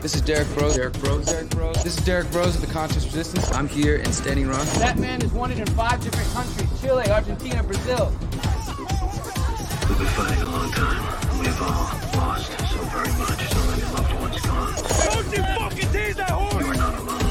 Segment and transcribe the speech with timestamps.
[0.00, 0.76] This is Derrick Broze.
[0.76, 1.26] Derrick Broze.
[1.26, 1.82] Derrick Broze.
[1.82, 3.50] This is Derrick Broze of the Conscious Resistance.
[3.52, 4.64] I'm here in Standing Rock.
[4.78, 8.12] That man is wanted in five different countries Chile, Argentina, Brazil.
[9.88, 11.40] We've been fighting a long time.
[11.40, 13.42] We've all lost so very much.
[13.50, 14.72] So many loved ones gone.
[15.02, 16.64] Don't you fucking tease that horse!
[16.64, 17.30] You are not alone.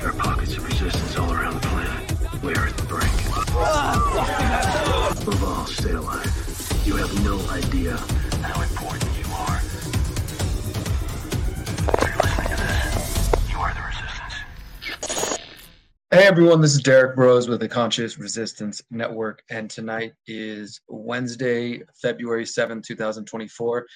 [0.00, 2.42] There are pockets of resistance all around the planet.
[2.42, 3.10] We are at the brink.
[3.52, 6.82] Ah, Above all, stay alive.
[6.84, 7.96] You have no idea
[16.12, 21.82] Hey everyone, this is Derrick Broze with the Conscious Resistance Network, and tonight is Wednesday,
[22.02, 23.86] February 7th, 2024.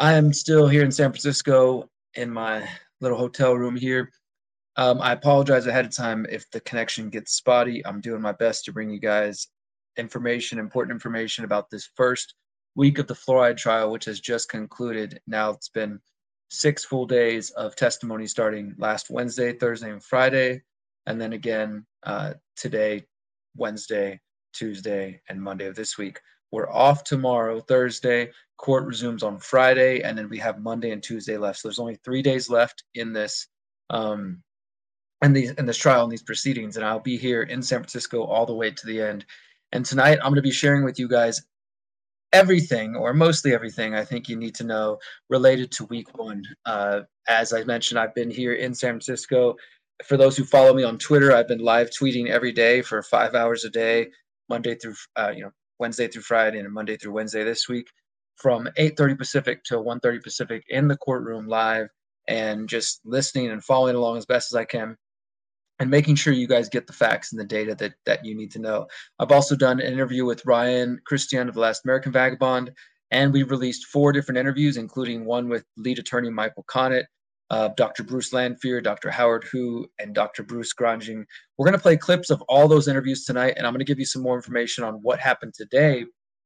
[0.00, 2.68] I am still here in San Francisco in my
[3.00, 4.10] little hotel room here.
[4.74, 7.86] Um, I apologize ahead of time if the connection gets spotty.
[7.86, 9.46] I'm doing my best to bring you guys
[9.96, 12.34] information, important information about this first
[12.74, 15.20] week of the fluoride trial, which has just concluded.
[15.28, 16.00] Now it's been
[16.48, 20.62] six full days of testimony starting last Wednesday, Thursday, and Friday
[21.10, 23.04] and then again uh, today,
[23.56, 24.20] Wednesday,
[24.52, 26.20] Tuesday, and Monday of this week.
[26.52, 28.30] We're off tomorrow, Thursday.
[28.56, 31.58] Court resumes on Friday, and then we have Monday and Tuesday left.
[31.58, 33.48] So there's only three days left in this,
[33.90, 34.42] um,
[35.22, 36.76] in these in this trial and these proceedings.
[36.76, 39.24] And I'll be here in San Francisco all the way to the end.
[39.72, 41.42] And tonight I'm going to be sharing with you guys
[42.32, 46.44] everything, or mostly everything, I think you need to know related to Week One.
[46.64, 49.56] Uh, as I mentioned, I've been here in San Francisco
[50.04, 53.34] for those who follow me on Twitter, I've been live tweeting every day for five
[53.34, 54.08] hours a day,
[54.48, 57.88] Monday through uh, you know Wednesday through Friday and Monday through Wednesday this week,
[58.36, 61.88] from 8:30 Pacific to 1:30 Pacific in the courtroom live,
[62.28, 64.96] and just listening and following along as best as I can,
[65.78, 68.52] and making sure you guys get the facts and the data that that you need
[68.52, 68.86] to know.
[69.18, 72.72] I've also done an interview with Ryan Christian of the Last American Vagabond,
[73.10, 77.04] and we released four different interviews, including one with lead attorney Michael Connett
[77.50, 78.04] uh, Dr.
[78.04, 79.10] Bruce Lanphear, Dr.
[79.10, 80.42] Howard Hu, and Dr.
[80.42, 81.24] Bruce Grandjean.
[81.58, 83.98] We're going to play clips of all those interviews tonight, and I'm going to give
[83.98, 86.04] you some more information on what happened today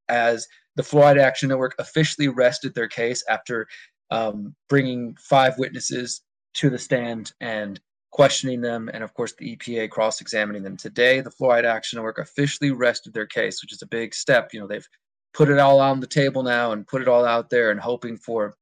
[0.08, 3.66] as the Fluoride Action Network officially rested their case after
[4.10, 6.22] um, bringing five witnesses
[6.54, 10.76] to the stand and questioning them, and of course, the EPA cross examining them.
[10.76, 14.54] Today, the Fluoride Action Network officially rested their case, which is a big step.
[14.54, 14.88] You know, they've
[15.34, 18.16] put it all on the table now and put it all out there and hoping
[18.16, 18.54] for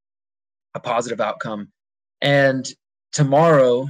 [0.75, 1.69] a positive outcome
[2.23, 2.67] and
[3.13, 3.89] tomorrow,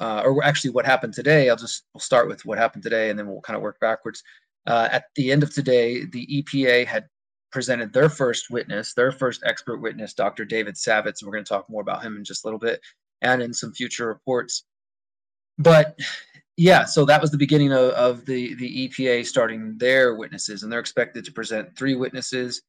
[0.00, 3.18] uh, or actually what happened today, I'll just we'll start with what happened today, and
[3.18, 4.22] then we'll kind of work backwards.
[4.66, 7.06] Uh, at the end of today, the EPA had
[7.52, 10.44] presented their first witness, their first expert witness, Dr.
[10.44, 12.80] David Savitz, and we're going to talk more about him in just a little bit,
[13.22, 14.64] and in some future reports.
[15.58, 15.98] But
[16.56, 20.72] yeah, so that was the beginning of, of the the EPA starting their witnesses, and
[20.72, 22.62] they're expected to present three witnesses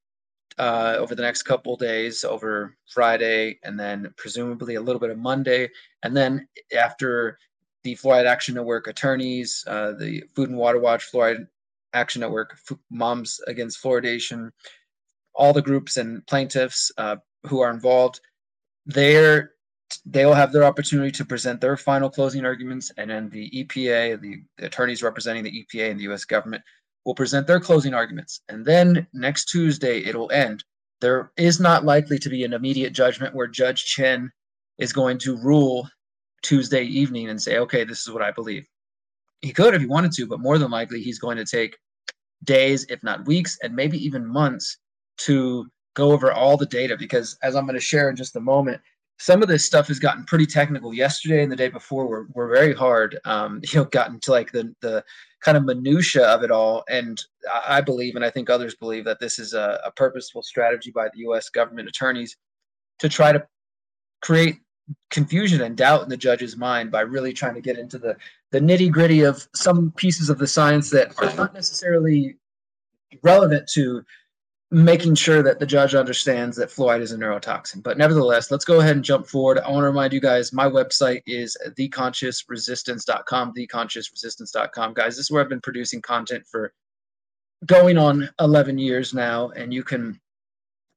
[0.57, 5.17] uh, over the next couple days, over Friday, and then presumably a little bit of
[5.17, 5.69] Monday.
[6.03, 6.47] And then
[6.78, 7.38] after
[7.83, 11.47] the Fluoride Action Network attorneys, uh, the Food and Water Watch, Fluoride
[11.94, 12.57] Action Network,
[12.89, 14.50] Moms Against Fluoridation,
[15.34, 18.22] all the groups and plaintiffs uh, who are involved,
[18.85, 19.51] they're
[20.05, 24.19] they will have their opportunity to present their final closing arguments, and then the EPA,
[24.19, 26.25] the attorneys representing the EPA and the U.S.
[26.25, 26.63] government,
[27.05, 30.63] will present their closing arguments, and then next Tuesday it'll end.
[31.01, 34.31] There is not likely to be an immediate judgment where Judge Chen
[34.77, 35.88] is going to rule
[36.41, 38.67] Tuesday evening and say, okay, this is what I believe.
[39.41, 41.77] He could if he wanted to, but more than likely he's going to take
[42.43, 44.77] days, if not weeks, and maybe even months
[45.17, 48.41] to go over all the data because, as I'm going to share in just a
[48.41, 48.81] moment,
[49.18, 50.94] some of this stuff has gotten pretty technical.
[50.94, 53.20] Yesterday and the day before were, were very hard.
[53.26, 55.03] Um, you know, gotten to like the the
[55.42, 56.84] kind of minutia of it all.
[56.90, 57.22] And
[57.68, 61.06] I believe, and I think others believe, that this is a, a purposeful strategy by
[61.06, 61.50] the U.S.
[61.50, 62.36] government attorneys
[63.00, 63.46] to try to
[64.22, 64.58] create
[65.09, 68.16] confusion and doubt in the judge's mind by really trying to get into the
[68.52, 72.36] the nitty gritty of some pieces of the science that are not necessarily
[73.24, 74.03] relevant to
[74.72, 77.84] making sure that the judge understands that fluoride is a neurotoxin.
[77.84, 79.59] But nevertheless, let's go ahead and jump forward.
[79.59, 84.94] I want to remind you guys my website is theconsciousresistance.com, theconsciousresistance.com.
[84.94, 86.73] Guys, this is where I've been producing content for
[87.66, 90.20] going on 11 years now, and you can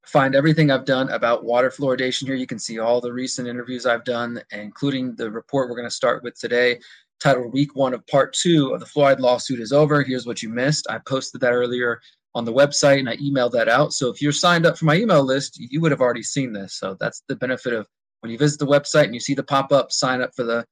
[0.07, 2.35] find everything I've done about water fluoridation here.
[2.35, 5.95] You can see all the recent interviews I've done, including the report we're going to
[5.95, 6.81] start with today
[7.21, 10.03] titled Week One of Part Two of the Fluoride Lawsuit is Over.
[10.03, 10.87] Here's what you missed.
[10.89, 12.01] I posted that earlier
[12.39, 13.93] on the website and I emailed that out.
[13.93, 16.75] So if you're signed up for my email list, you would have already seen this.
[16.75, 17.89] So that's the benefit of
[18.21, 20.65] when you visit the website and you see the pop up, sign up for the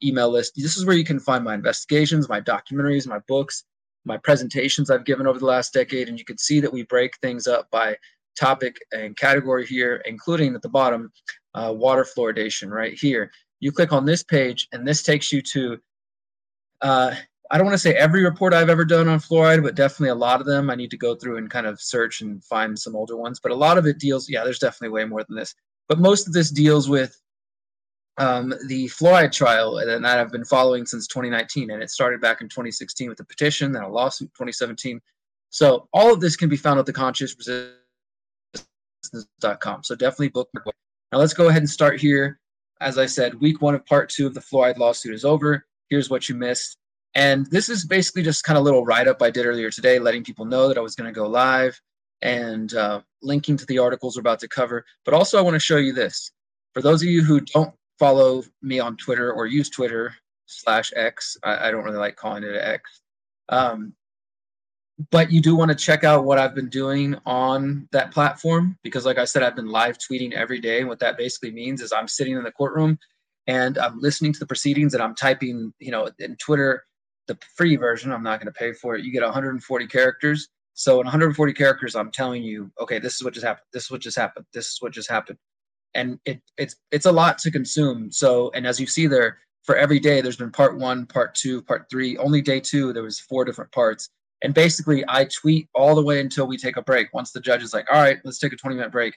[0.00, 0.52] email list.
[0.54, 3.64] This is where you can find my investigations, my documentaries, my books,
[4.04, 6.08] my presentations I've given over the last decade.
[6.08, 7.96] And you can see that we break things up by
[8.38, 11.10] topic and category here, including at the bottom,
[11.54, 13.32] uh, water fluoridation right here.
[13.58, 15.78] You click on this page, and this takes you to,
[16.80, 17.16] uh,
[17.50, 20.14] I don't want to say every report I've ever done on fluoride, but definitely a
[20.14, 20.68] lot of them.
[20.68, 23.40] I need to go through and kind of search and find some older ones.
[23.40, 25.54] But a lot of it deals, yeah, there's definitely way more than this.
[25.88, 27.18] But most of this deals with
[28.18, 31.70] um, the fluoride trial and that I've been following since 2019.
[31.70, 35.00] And it started back in 2016 with a petition, then a lawsuit in 2017.
[35.48, 37.34] So all of this can be found at the conscious.
[37.42, 37.72] So
[39.94, 40.66] definitely bookmark.
[41.12, 42.40] Now let's go ahead and start here.
[42.82, 45.64] As I said, week one of part two of the fluoride lawsuit is over.
[45.88, 46.76] Here's what you missed.
[47.18, 49.98] And this is basically just kind of a little write up I did earlier today,
[49.98, 51.76] letting people know that I was going to go live
[52.22, 54.84] and uh, linking to the articles we're about to cover.
[55.04, 56.30] But also, I want to show you this.
[56.74, 60.14] For those of you who don't follow me on Twitter or use Twitter
[60.46, 63.00] slash X, I, I don't really like calling it X.
[63.48, 63.94] Um,
[65.10, 69.04] but you do want to check out what I've been doing on that platform because,
[69.04, 70.78] like I said, I've been live tweeting every day.
[70.78, 72.96] And what that basically means is I'm sitting in the courtroom
[73.48, 76.84] and I'm listening to the proceedings and I'm typing, you know, in Twitter,
[77.28, 79.04] the free version, I'm not going to pay for it.
[79.04, 80.48] You get 140 characters.
[80.74, 83.66] So in 140 characters, I'm telling you, okay, this is what just happened.
[83.72, 84.46] This is what just happened.
[84.52, 85.38] This is what just happened.
[85.94, 88.10] And it, it's it's a lot to consume.
[88.10, 91.62] So and as you see there, for every day, there's been part one, part two,
[91.62, 92.16] part three.
[92.16, 94.08] Only day two, there was four different parts.
[94.42, 97.12] And basically, I tweet all the way until we take a break.
[97.12, 99.14] Once the judge is like, all right, let's take a 20 minute break,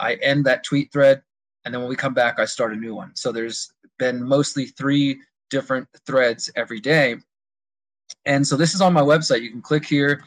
[0.00, 1.22] I end that tweet thread.
[1.64, 3.12] And then when we come back, I start a new one.
[3.14, 7.16] So there's been mostly three different threads every day.
[8.26, 9.42] And so this is on my website.
[9.42, 10.24] You can click here,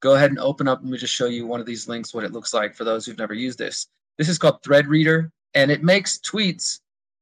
[0.00, 0.80] go ahead and open up.
[0.82, 3.06] Let me just show you one of these links, what it looks like for those
[3.06, 3.86] who've never used this.
[4.16, 6.80] This is called Thread Reader, and it makes tweets,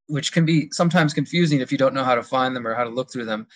[0.09, 2.85] which can be sometimes confusing if you don't know how to find them or how
[2.85, 3.47] to look through them.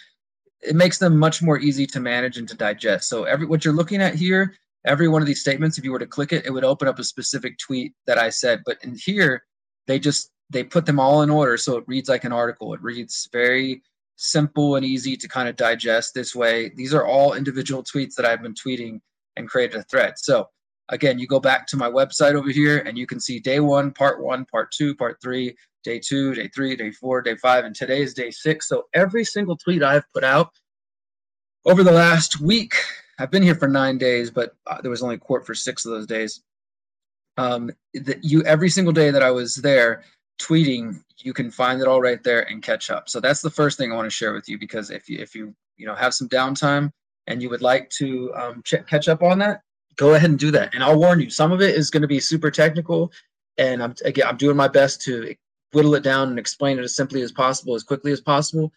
[0.60, 3.08] It makes them much more easy to manage and to digest.
[3.08, 4.54] So every what you're looking at here,
[4.84, 6.98] every one of these statements, if you were to click it, it would open up
[6.98, 8.62] a specific tweet that I said.
[8.66, 9.42] But in here,
[9.86, 12.74] they just they put them all in order, so it reads like an article.
[12.74, 13.82] It reads very
[14.22, 16.70] simple and easy to kind of digest this way.
[16.76, 19.00] These are all individual tweets that I've been tweeting
[19.36, 20.14] and created a thread.
[20.18, 20.46] So
[20.90, 23.92] again, you go back to my website over here and you can see day one,
[23.92, 27.74] part one, part two, part three, day two, day three, day four, day five, and
[27.74, 28.68] today is day six.
[28.68, 30.50] So every single tweet I've put out
[31.64, 32.74] over the last week,
[33.18, 35.92] I've been here for nine days, but uh, there was only court for six of
[35.92, 36.42] those days.
[37.38, 40.04] Um, that you every single day that I was there,
[40.40, 43.08] tweeting, you can find it all right there and catch up.
[43.08, 45.34] So that's the first thing I want to share with you because if you if
[45.34, 46.90] you you know have some downtime
[47.26, 49.60] and you would like to um, ch- catch up on that,
[49.96, 50.74] go ahead and do that.
[50.74, 53.12] And I'll warn you, some of it is going to be super technical,
[53.58, 55.34] and I'm again I'm doing my best to
[55.72, 58.72] whittle it down and explain it as simply as possible, as quickly as possible.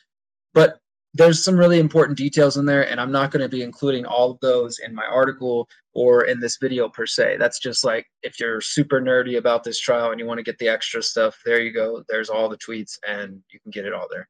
[0.54, 0.80] But
[1.14, 4.32] there's some really important details in there, and I'm not going to be including all
[4.32, 7.38] of those in my article or in this video per se.
[7.38, 10.58] That's just like if you're super nerdy about this trial and you want to get
[10.58, 12.04] the extra stuff, there you go.
[12.10, 14.28] There's all the tweets, and you can get it all there.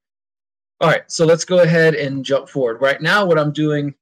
[0.81, 2.81] All right, so let's go ahead and jump forward.
[2.81, 3.93] Right now, what I'm doing,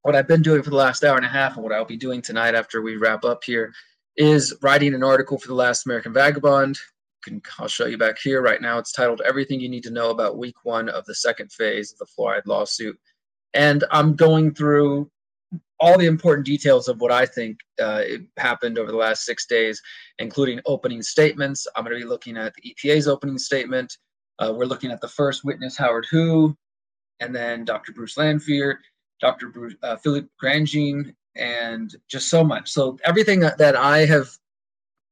[0.00, 1.98] what I've been doing for the last hour and a half, and what I'll be
[1.98, 3.74] doing tonight after we wrap up here,
[4.16, 6.78] is writing an article for the Last American Vagabond
[7.22, 8.78] can I'll show you back here right now.
[8.78, 11.98] It's titled "Everything You Need to Know About Week One of the Second Phase of
[11.98, 12.98] the Fluoride Lawsuit,"
[13.54, 15.10] and I'm going through
[15.80, 18.02] all the important details of what I think uh,
[18.36, 19.80] happened over the last six days,
[20.18, 21.66] including opening statements.
[21.74, 23.96] I'm going to be looking at the EPA's opening statement.
[24.38, 26.54] Uh, we're looking at the first witness, Howard Hu,
[27.20, 27.92] and then Dr.
[27.92, 28.76] Bruce Lanphear,
[29.20, 29.48] Dr.
[29.48, 32.70] Bruce, uh, Philip Grandjean, and just so much.
[32.70, 34.30] So everything that I have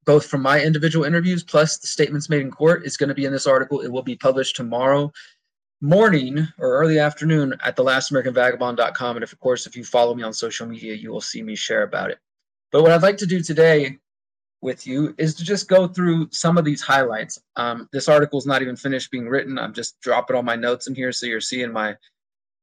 [0.08, 3.26] both from my individual interviews plus the statements made in court is going to be
[3.26, 3.82] in this article.
[3.82, 5.12] It will be published tomorrow
[5.82, 9.16] morning or early afternoon at the lastamericanvagabond.com.
[9.18, 11.54] And if, of course, if you follow me on social media, you will see me
[11.54, 12.20] share about it.
[12.72, 13.98] But what I'd like to do today
[14.62, 17.38] with you is to just go through some of these highlights.
[17.56, 19.58] Um, this article is not even finished being written.
[19.58, 21.94] I'm just dropping all my notes in here so you're seeing my,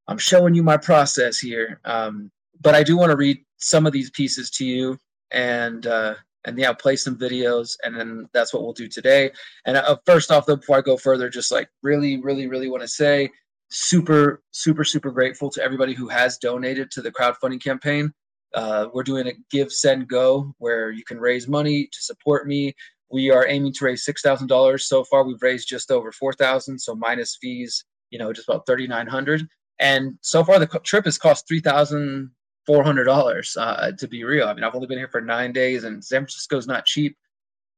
[0.07, 1.79] I'm showing you my process here.
[1.85, 4.97] Um, but I do want to read some of these pieces to you
[5.29, 9.31] and uh, and yeah, play some videos, and then that's what we'll do today.
[9.65, 12.81] And uh, first off, though, before I go further, just like really, really, really want
[12.83, 13.29] to say,
[13.69, 18.11] super, super, super grateful to everybody who has donated to the crowdfunding campaign.
[18.53, 22.73] Uh, we're doing a GiveSendGo, where you can raise money to support me.
[23.11, 24.87] We are aiming to raise six thousand dollars.
[24.87, 28.65] So far, we've raised just over four thousand, so minus fees, you know, just about
[28.65, 29.47] thirty nine hundred.
[29.79, 32.31] And so far, the trip has cost three thousand
[32.65, 33.55] four hundred dollars.
[33.57, 36.21] Uh, to be real, I mean, I've only been here for nine days, and San
[36.21, 37.17] Francisco's not cheap.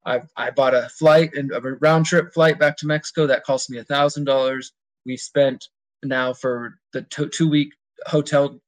[0.05, 3.69] I I bought a flight and a round trip flight back to Mexico that cost
[3.69, 4.73] me a thousand dollars.
[5.05, 5.67] We spent
[6.03, 7.73] now for the to- two week
[8.05, 8.59] hotel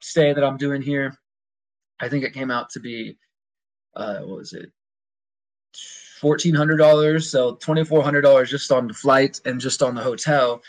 [0.00, 1.16] stay that I'm doing here.
[2.00, 3.16] I think it came out to be
[3.96, 4.70] uh, what was it?
[6.20, 9.94] Fourteen hundred dollars, so twenty four hundred dollars just on the flight and just on
[9.94, 10.62] the hotel,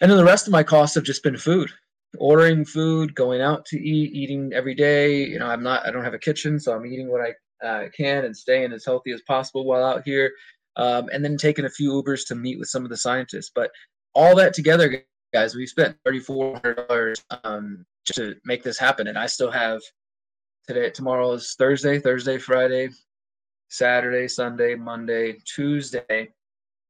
[0.00, 1.70] and then the rest of my costs have just been food,
[2.18, 5.24] ordering food, going out to eat, eating every day.
[5.24, 7.88] You know, I'm not, I don't have a kitchen, so I'm eating what I uh,
[7.96, 10.32] can and staying as healthy as possible while out here,
[10.76, 13.50] um, and then taking a few Ubers to meet with some of the scientists.
[13.54, 13.70] But
[14.14, 19.06] all that together, guys, we spent thirty four hundred dollars um, to make this happen,
[19.06, 19.80] and I still have
[20.68, 20.90] today.
[20.90, 22.90] Tomorrow is Thursday, Thursday, Friday,
[23.68, 26.28] Saturday, Sunday, Monday, Tuesday,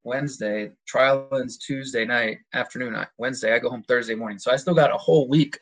[0.04, 0.70] Wednesday.
[0.86, 3.54] Trial ends Tuesday night, afternoon, Wednesday.
[3.54, 5.58] I go home Thursday morning, so I still got a whole week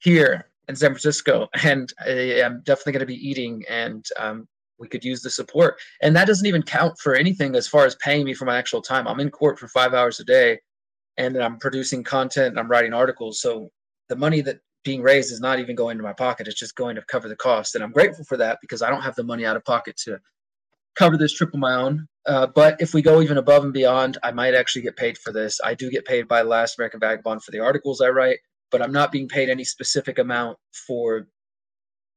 [0.00, 4.88] here in San Francisco, and I am definitely going to be eating and um, we
[4.88, 5.80] could use the support.
[6.02, 8.82] And that doesn't even count for anything as far as paying me for my actual
[8.82, 9.06] time.
[9.06, 10.58] I'm in court for five hours a day
[11.16, 13.40] and I'm producing content and I'm writing articles.
[13.40, 13.70] So
[14.08, 16.48] the money that being raised is not even going to my pocket.
[16.48, 17.76] It's just going to cover the cost.
[17.76, 20.18] And I'm grateful for that because I don't have the money out of pocket to
[20.96, 22.06] cover this trip on my own.
[22.26, 25.32] Uh, but if we go even above and beyond, I might actually get paid for
[25.32, 25.60] this.
[25.64, 28.38] I do get paid by Last American Vagabond for the articles I write,
[28.70, 31.26] but I'm not being paid any specific amount for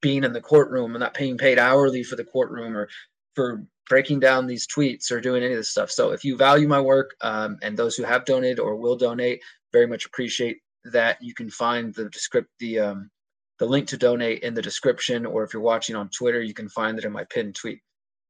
[0.02, 0.94] being in the courtroom.
[0.94, 2.88] I'm not paying paid hourly for the courtroom or
[3.36, 5.90] for breaking down these tweets or doing any of this stuff.
[5.90, 9.42] So if you value my work um, and those who have donated or will donate,
[9.72, 11.18] very much appreciate that.
[11.22, 13.10] You can find the descript the um,
[13.58, 16.70] the link to donate in the description, or if you're watching on Twitter, you can
[16.70, 17.80] find it in my pinned tweet.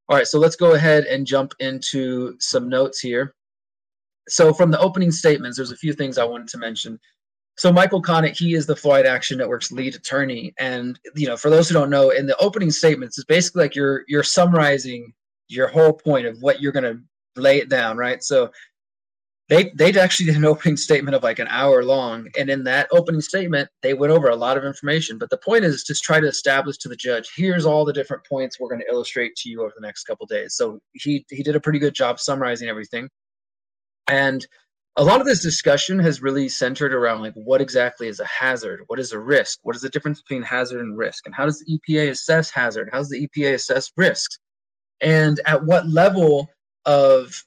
[0.08, 3.34] All right, so let's go ahead and jump into some notes here.
[4.28, 7.00] So from the opening statements, there's a few things I wanted to mention.
[7.58, 11.50] So Michael Connett, he is the Fluoride Action Network's lead attorney, and you know, for
[11.50, 15.14] those who don't know, in the opening statements, it's basically like you're you're summarizing
[15.48, 18.22] your whole point of what you're going to lay it down, right?
[18.24, 18.52] So
[19.50, 22.88] they they actually did an opening statement of like an hour long, and in that
[22.92, 25.18] opening statement, they went over a lot of information.
[25.18, 28.26] But the point is to try to establish to the judge, here's all the different
[28.26, 30.56] points we're going to illustrate to you over the next couple days.
[30.56, 33.10] So he he did a pretty good job summarizing everything,
[34.08, 34.46] and
[34.98, 38.82] a lot of this discussion has really centered around like what exactly is a hazard?
[38.88, 39.60] What is a risk?
[39.64, 41.26] What is the difference between hazard and risk?
[41.26, 42.90] And how does the epa assess hazard?
[42.92, 44.40] How does the epa assess risks
[45.02, 46.50] and at what level
[46.86, 47.44] of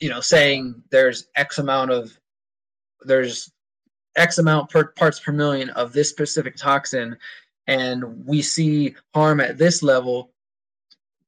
[0.00, 2.18] you know saying there's x amount of
[3.02, 3.52] there's
[4.16, 7.16] x amount per parts per million of this specific toxin
[7.66, 10.32] and we see harm at this level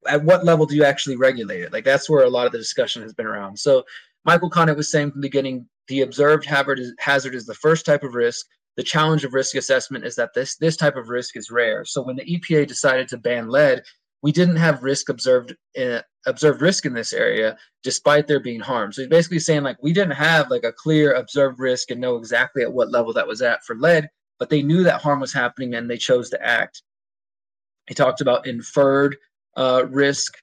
[0.08, 2.58] at what level do you actually regulate it like that's where a lot of the
[2.58, 3.84] discussion has been around so
[4.24, 8.14] Michael Connett was saying from the beginning the observed hazard is the first type of
[8.14, 8.46] risk.
[8.76, 11.84] The challenge of risk assessment is that this, this type of risk is rare.
[11.84, 13.82] So when the EPA decided to ban lead,
[14.22, 18.92] we didn't have risk observed uh, observed risk in this area despite there being harm.
[18.92, 22.16] So he's basically saying like we didn't have like a clear observed risk and know
[22.16, 24.08] exactly at what level that was at for lead,
[24.38, 26.82] but they knew that harm was happening and they chose to act.
[27.88, 29.16] He talked about inferred
[29.56, 30.34] uh, risk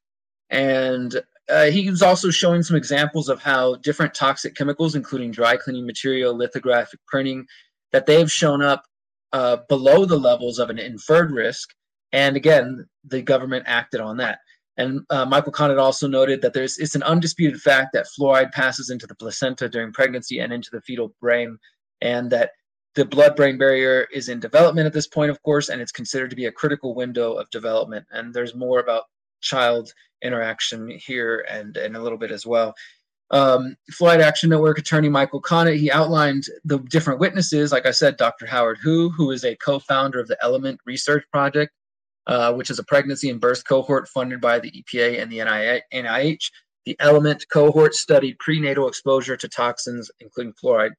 [0.49, 5.55] and uh, he was also showing some examples of how different toxic chemicals, including dry
[5.55, 7.45] cleaning material, lithographic printing,
[7.91, 8.83] that they've shown up
[9.33, 11.69] uh, below the levels of an inferred risk.
[12.11, 14.39] And again, the government acted on that.
[14.77, 18.91] And uh, Michael Connett also noted that there's it's an undisputed fact that fluoride passes
[18.91, 21.57] into the placenta during pregnancy and into the fetal brain,
[22.01, 22.51] and that
[22.93, 26.35] the blood-brain barrier is in development at this point, of course, and it's considered to
[26.35, 28.05] be a critical window of development.
[28.11, 29.03] And there's more about
[29.41, 29.91] child
[30.23, 32.73] interaction here and, and a little bit as well.
[33.29, 37.71] Um, Fluoride Action Network attorney Michael Connett, he outlined the different witnesses.
[37.71, 38.45] Like I said, Dr.
[38.45, 41.73] Howard Hu, who is a co-founder of the Element Research Project,
[42.27, 46.51] uh, which is a pregnancy and birth cohort funded by the EPA and the NIH.
[46.85, 50.91] The Element cohort studied prenatal exposure to toxins, including fluoride.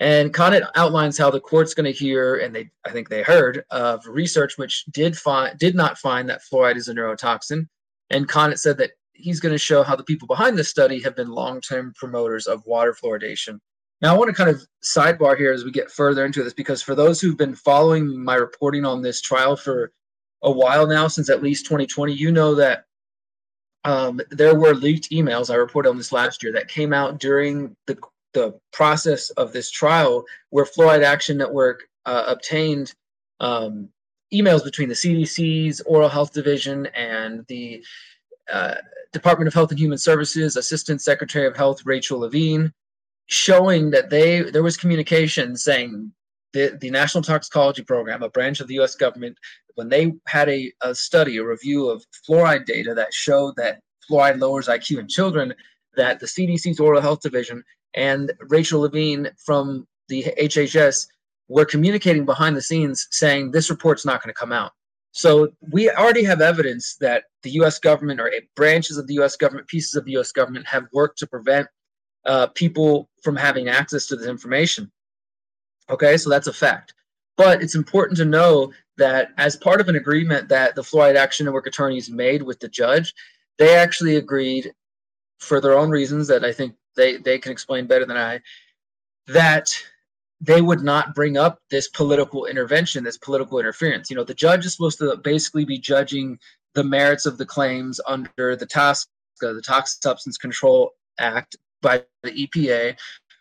[0.00, 3.64] And Connett outlines how the court's going to hear, and they, I think they heard
[3.70, 7.66] of research which did find did not find that fluoride is a neurotoxin.
[8.10, 11.14] And Connett said that he's going to show how the people behind this study have
[11.14, 13.58] been long-term promoters of water fluoridation.
[14.00, 16.82] Now, I want to kind of sidebar here as we get further into this, because
[16.82, 19.92] for those who've been following my reporting on this trial for
[20.42, 22.84] a while now, since at least 2020, you know that
[23.84, 25.50] um, there were leaked emails.
[25.50, 27.98] I reported on this last year that came out during the
[28.34, 32.94] the process of this trial where Fluoride Action Network uh, obtained
[33.40, 33.90] um,
[34.32, 37.84] emails between the CDC's Oral Health Division and the
[38.50, 38.76] uh,
[39.12, 42.72] Department of Health and Human Services Assistant Secretary of Health Rachel Levine,
[43.26, 46.12] showing that they there was communication saying
[46.52, 48.94] the, the National Toxicology Program, a branch of the U.S.
[48.94, 49.36] government,
[49.74, 53.80] when they had a, a study, a review of fluoride data that showed that
[54.10, 55.54] fluoride lowers IQ in children,
[55.96, 57.62] that the CDC's Oral Health Division
[57.94, 61.06] and Rachel Levine from the HHS
[61.48, 64.72] were communicating behind the scenes saying this report's not going to come out.
[65.12, 67.78] So we already have evidence that the U.S.
[67.78, 69.36] government or branches of the U.S.
[69.36, 70.32] government, pieces of the U.S.
[70.32, 71.68] government, have worked to prevent
[72.24, 74.90] uh, people from having access to this information.
[75.90, 76.94] Okay, so that's a fact.
[77.36, 81.46] But it's important to know that as part of an agreement that the Fluoride Action
[81.46, 83.14] Network attorneys made with the judge,
[83.58, 84.72] they actually agreed,
[85.38, 88.40] for their own reasons that I think they, they can explain better than I,
[89.28, 89.74] that
[90.40, 94.10] they would not bring up this political intervention, this political interference.
[94.10, 96.38] You know, the judge is supposed to basically be judging
[96.74, 99.06] the merits of the claims under the TSCA,
[99.40, 102.96] the Toxic Substance Control Act by the EPA,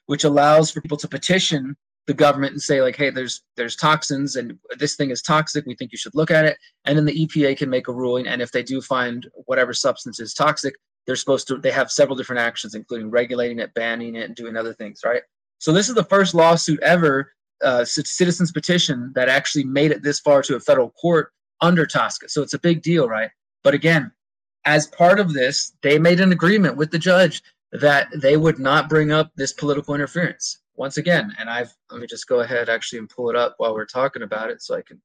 [0.06, 1.76] which allows for people to petition
[2.08, 5.66] the government and say like, hey, there's there's toxins and this thing is toxic.
[5.66, 8.28] We think you should look at it, and then the EPA can make a ruling.
[8.28, 11.58] And if they do find whatever substance is toxic, they're supposed to.
[11.58, 15.02] They have several different actions, including regulating it, banning it, and doing other things.
[15.06, 15.22] Right.
[15.60, 17.32] So this is the first lawsuit ever,
[17.64, 21.32] uh, citizens petition that actually made it this far to a federal court
[21.62, 22.30] under TSCA.
[22.30, 23.30] So it's a big deal, right?
[23.64, 24.12] But again,
[24.66, 27.44] as part of this, they made an agreement with the judge
[27.74, 31.34] that they would not bring up this political interference once again.
[31.38, 34.24] And I've let me just go ahead actually and pull it up while we're talking
[34.24, 35.02] about it so I can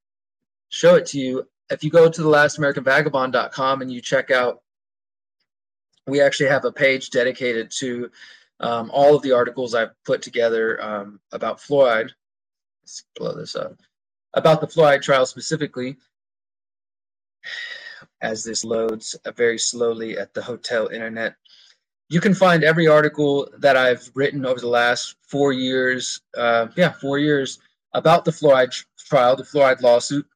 [0.68, 1.48] show it to you.
[1.70, 4.62] If you go to the lastamericanvagabond.com and you check out,
[6.06, 8.10] we actually have a page dedicated to
[8.60, 12.10] um, all of the articles I've put together um, about fluoride.
[12.82, 13.74] Let's blow this up.
[14.34, 15.96] About the fluoride trial specifically,
[18.22, 21.34] as this loads very slowly at the hotel internet.
[22.08, 26.92] You can find every article that I've written over the last four years, uh, yeah,
[26.92, 27.58] four years
[27.94, 30.26] about the fluoride trial, the fluoride lawsuit,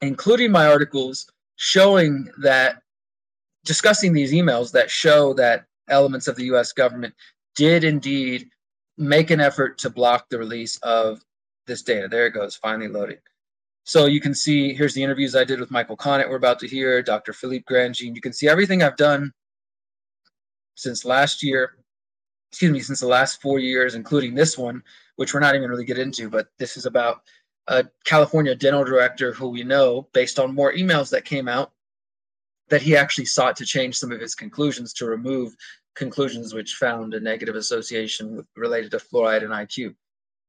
[0.00, 2.82] including my articles showing that,
[3.64, 7.14] discussing these emails that show that elements of the US government
[7.54, 8.48] did indeed
[8.96, 11.20] make an effort to block the release of
[11.66, 12.08] this data.
[12.08, 13.18] There it goes, finally loading.
[13.84, 16.28] So you can see here's the interviews I did with Michael Connett.
[16.28, 17.32] We're about to hear Dr.
[17.32, 18.14] Philippe Grandjean.
[18.14, 19.32] You can see everything I've done
[20.80, 21.76] since last year,
[22.50, 24.82] excuse me, since the last four years, including this one,
[25.16, 27.22] which we're not even really get into, but this is about
[27.68, 31.72] a California dental director who we know, based on more emails that came out,
[32.68, 35.54] that he actually sought to change some of his conclusions to remove
[35.94, 39.94] conclusions which found a negative association with, related to fluoride and IQ.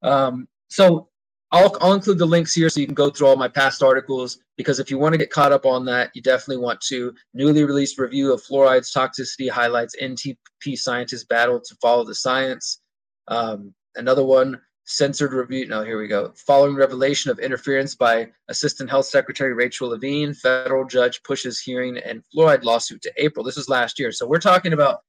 [0.02, 1.10] Um, so
[1.54, 4.40] I'll, I'll include the links here so you can go through all my past articles
[4.56, 7.14] because if you want to get caught up on that, you definitely want to.
[7.34, 12.80] Newly released review of fluoride's toxicity highlights NTP scientists battle to follow the science.
[13.28, 15.68] Um, another one, censored review.
[15.68, 16.32] No, here we go.
[16.36, 22.24] Following revelation of interference by Assistant Health Secretary Rachel Levine, federal judge pushes hearing and
[22.34, 23.44] fluoride lawsuit to April.
[23.44, 24.14] This was last year.
[24.14, 25.00] So we're talking about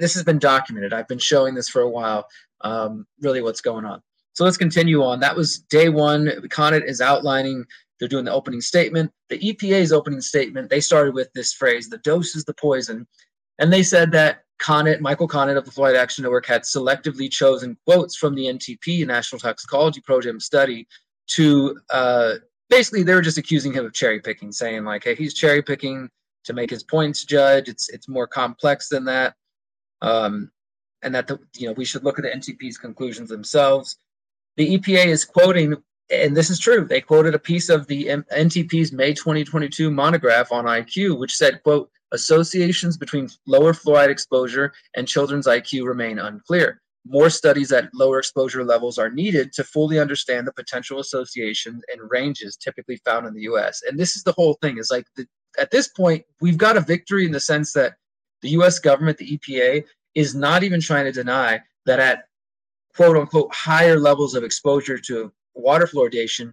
[0.00, 0.92] this has been documented.
[0.92, 2.26] I've been showing this for a while,
[2.60, 4.02] um, really what's going on.
[4.40, 5.20] So let's continue on.
[5.20, 6.28] That was day one.
[6.48, 7.62] Connett is outlining,
[7.98, 9.12] they're doing the opening statement.
[9.28, 13.06] The EPA's opening statement, they started with this phrase, the dose is the poison.
[13.58, 17.76] And they said that Connett, Michael Connett of the Fluoride Action Network had selectively chosen
[17.86, 20.88] quotes from the NTP, National Toxicology Program study,
[21.32, 22.36] to uh,
[22.70, 26.08] basically they were just accusing him of cherry picking, saying like, hey, he's cherry picking
[26.44, 27.68] to make his points judge.
[27.68, 29.34] It's it's more complex than that
[30.00, 30.50] um,
[31.02, 33.98] and that the, you know we should look at the NTP's conclusions themselves.
[34.60, 35.74] The EPA is quoting,
[36.10, 36.84] and this is true.
[36.84, 41.90] They quoted a piece of the NTP's May 2022 monograph on IQ, which said, "quote
[42.12, 46.82] Associations between lower fluoride exposure and children's IQ remain unclear.
[47.06, 52.10] More studies at lower exposure levels are needed to fully understand the potential associations and
[52.10, 54.76] ranges typically found in the U.S." And this is the whole thing.
[54.76, 55.26] Is like the,
[55.58, 57.94] at this point we've got a victory in the sense that
[58.42, 62.24] the US government, the EPA, is not even trying to deny that at
[62.94, 66.52] quote unquote higher levels of exposure to water fluoridation,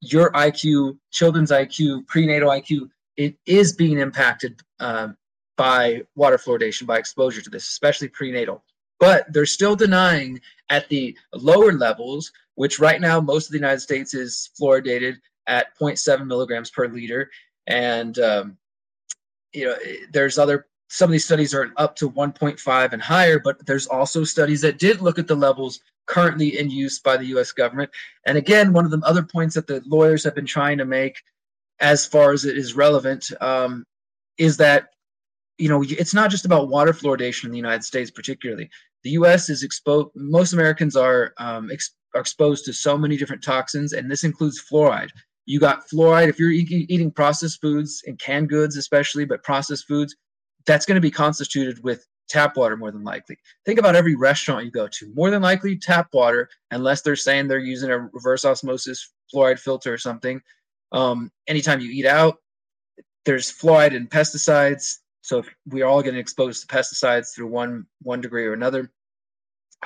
[0.00, 5.16] your IQ, children's IQ, prenatal IQ, it is being impacted um,
[5.56, 8.64] by water fluoridation, by exposure to this, especially prenatal.
[9.00, 13.80] But they're still denying at the lower levels, which right now most of the United
[13.80, 15.16] States is fluoridated
[15.46, 17.30] at 0.7 milligrams per liter.
[17.66, 18.56] And, um,
[19.52, 19.76] you know,
[20.12, 24.24] there's other some of these studies are up to 1.5 and higher, but there's also
[24.24, 27.90] studies that did look at the levels currently in use by the US government.
[28.26, 31.16] And again, one of the other points that the lawyers have been trying to make,
[31.80, 33.84] as far as it is relevant, um,
[34.38, 34.90] is that
[35.58, 38.68] you know it's not just about water fluoridation in the United States, particularly.
[39.02, 39.48] The U.S.
[39.48, 40.08] is exposed.
[40.14, 44.62] Most Americans are, um, ex- are exposed to so many different toxins, and this includes
[44.70, 45.10] fluoride.
[45.46, 49.86] You got fluoride if you're e- eating processed foods and canned goods, especially, but processed
[49.86, 50.16] foods
[50.66, 53.36] that's going to be constituted with tap water more than likely.
[53.66, 55.12] Think about every restaurant you go to.
[55.14, 59.92] More than likely tap water, unless they're saying they're using a reverse osmosis fluoride filter
[59.92, 60.40] or something.
[60.92, 62.38] Um, anytime you eat out,
[63.24, 64.98] there's fluoride and pesticides.
[65.22, 68.90] So if we're all getting exposed to pesticides through one one degree or another.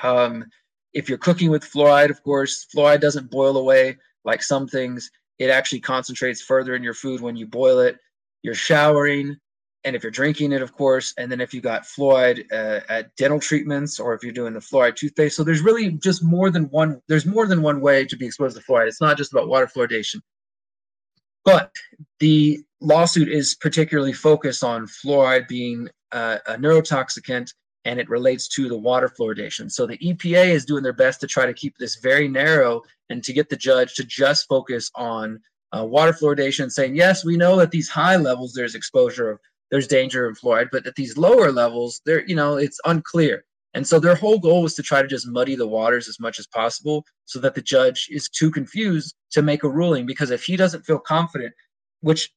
[0.03, 0.45] Um,
[0.93, 5.09] if you're cooking with fluoride, of course, fluoride doesn't boil away like some things.
[5.37, 7.97] It actually concentrates further in your food when you boil it.
[8.43, 9.37] You're showering,
[9.83, 13.15] and if you're drinking it, of course, and then if you got fluoride uh, at
[13.15, 15.35] dental treatments or if you're doing the fluoride toothpaste.
[15.35, 17.01] So there's really just more than one.
[17.07, 18.87] There's more than one way to be exposed to fluoride.
[18.87, 20.21] It's not just about water fluoridation.
[21.45, 21.71] But
[22.19, 27.53] the lawsuit is particularly focused on fluoride being uh, a neurotoxicant
[27.85, 29.71] and it relates to the water fluoridation.
[29.71, 33.23] So the EPA is doing their best to try to keep this very narrow and
[33.23, 35.39] to get the judge to just focus on
[35.71, 39.39] uh, water fluoridation, saying, yes, we know at these high levels there's exposure of
[39.71, 43.43] there's danger in fluoride, but at these lower levels, there, you know, it's unclear.
[43.75, 46.39] And so their whole goal was to try to just muddy the waters as much
[46.39, 50.07] as possible so that the judge is too confused to make a ruling.
[50.07, 51.53] Because if he doesn't feel confident,
[52.01, 52.31] which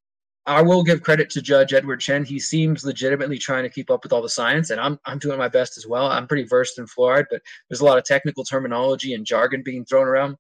[0.46, 2.24] I will give credit to Judge Edward Chen.
[2.24, 5.38] He seems legitimately trying to keep up with all the science, and I'm I'm doing
[5.38, 6.06] my best as well.
[6.06, 9.84] I'm pretty versed in fluoride, but there's a lot of technical terminology and jargon being
[9.84, 10.36] thrown around.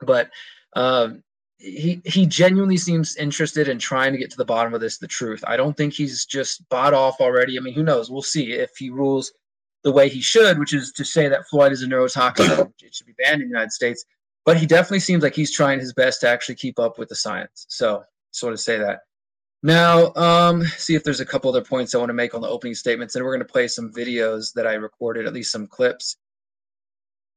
[0.00, 0.30] But
[0.74, 1.22] um,
[1.58, 5.06] he he genuinely seems interested in trying to get to the bottom of this, the
[5.06, 5.42] truth.
[5.46, 7.56] I don't think he's just bought off already.
[7.56, 8.10] I mean, who knows?
[8.10, 9.32] We'll see if he rules
[9.82, 13.06] the way he should, which is to say that fluoride is a neurotoxin, it should
[13.06, 14.04] be banned in the United States.
[14.44, 17.14] But he definitely seems like he's trying his best to actually keep up with the
[17.14, 17.66] science.
[17.68, 19.00] So sort of say that.
[19.62, 22.48] Now, um, see if there's a couple other points I want to make on the
[22.48, 25.66] opening statements, and we're going to play some videos that I recorded, at least some
[25.66, 26.16] clips.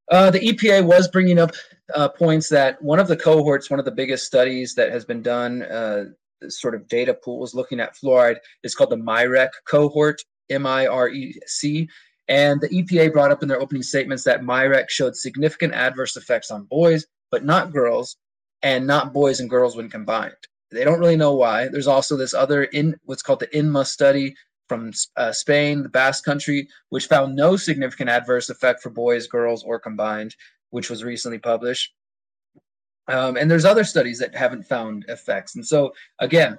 [0.09, 1.51] Uh, the EPA was bringing up
[1.95, 5.21] uh, points that one of the cohorts, one of the biggest studies that has been
[5.21, 6.05] done, uh,
[6.49, 10.87] sort of data pool was looking at fluoride, is called the MIREC cohort, M I
[10.87, 11.89] R E C.
[12.29, 16.51] And the EPA brought up in their opening statements that MIREC showed significant adverse effects
[16.51, 18.17] on boys, but not girls,
[18.63, 20.35] and not boys and girls when combined.
[20.71, 21.69] They don't really know why.
[21.69, 24.35] There's also this other in what's called the INMA study
[24.67, 29.63] from uh, Spain, the Basque Country, which found no significant adverse effect for boys, girls,
[29.63, 30.35] or combined,
[30.71, 31.93] which was recently published.
[33.07, 35.55] Um, and there's other studies that haven't found effects.
[35.55, 36.57] And so again,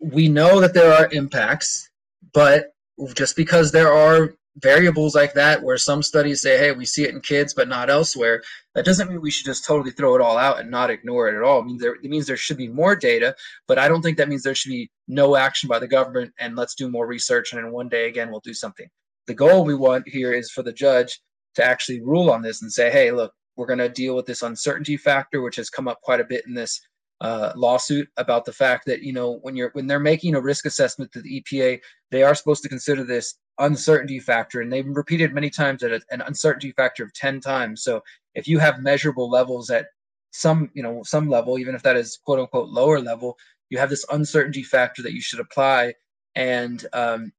[0.00, 1.88] we know that there are impacts,
[2.32, 2.74] but
[3.14, 7.10] just because there are variables like that where some studies say hey we see it
[7.10, 8.40] in kids but not elsewhere
[8.74, 11.36] that doesn't mean we should just totally throw it all out and not ignore it
[11.36, 11.60] at all.
[11.60, 13.34] It means there it means there should be more data
[13.66, 16.56] but i don't think that means there should be no action by the government and
[16.56, 18.86] let's do more research and then one day again we'll do something.
[19.26, 21.20] The goal we want here is for the judge
[21.56, 24.42] to actually rule on this and say hey look we're going to deal with this
[24.42, 26.80] uncertainty factor which has come up quite a bit in this
[27.20, 30.66] uh, lawsuit about the fact that you know when you're when they're making a risk
[30.66, 35.32] assessment to the EPA, they are supposed to consider this uncertainty factor, and they've repeated
[35.32, 37.82] many times that an uncertainty factor of ten times.
[37.82, 38.02] So
[38.34, 39.86] if you have measurable levels at
[40.30, 43.36] some you know some level, even if that is quote unquote lower level,
[43.70, 45.94] you have this uncertainty factor that you should apply,
[46.34, 47.32] and um,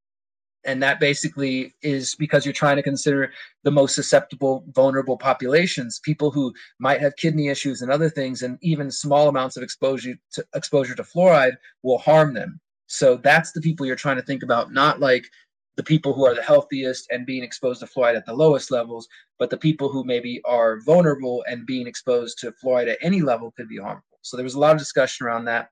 [0.65, 3.31] and that basically is because you're trying to consider
[3.63, 8.57] the most susceptible vulnerable populations people who might have kidney issues and other things and
[8.61, 13.61] even small amounts of exposure to exposure to fluoride will harm them so that's the
[13.61, 15.29] people you're trying to think about not like
[15.77, 19.07] the people who are the healthiest and being exposed to fluoride at the lowest levels
[19.39, 23.51] but the people who maybe are vulnerable and being exposed to fluoride at any level
[23.51, 25.69] could be harmful so there was a lot of discussion around that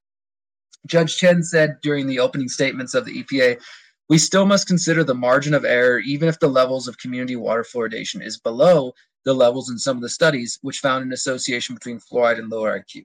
[0.85, 3.61] Judge Chen said during the opening statements of the EPA
[4.09, 7.63] we still must consider the margin of error even if the levels of community water
[7.63, 8.93] fluoridation is below
[9.25, 12.79] the levels in some of the studies which found an association between fluoride and lower
[12.79, 13.03] IQ.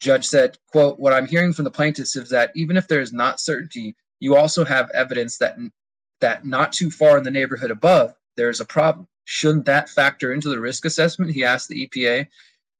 [0.00, 3.12] Judge said, quote, what I'm hearing from the plaintiffs is that even if there is
[3.12, 5.56] not certainty, you also have evidence that
[6.24, 9.06] that not too far in the neighborhood above, there is a problem.
[9.26, 11.32] Shouldn't that factor into the risk assessment?
[11.32, 12.26] He asked the EPA.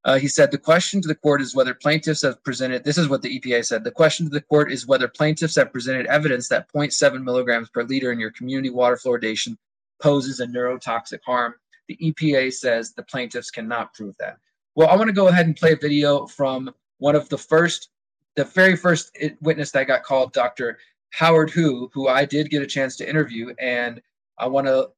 [0.07, 2.85] Uh, he said the question to the court is whether plaintiffs have presented.
[2.85, 3.85] This is what the EPA said.
[3.85, 7.83] The question to the court is whether plaintiffs have presented evidence that 0.7 milligrams per
[7.83, 9.59] liter in your community water fluoridation
[10.01, 11.55] poses a neurotoxic harm.
[11.89, 14.39] The EPA says the plaintiffs cannot prove that.
[14.75, 17.91] Well, I want to go ahead and play a video from one of the first,
[18.37, 20.79] the very first witness that got called, Dr.
[21.15, 24.03] Howard Hu, who I did get a chance to interview, and
[24.37, 24.91] I want to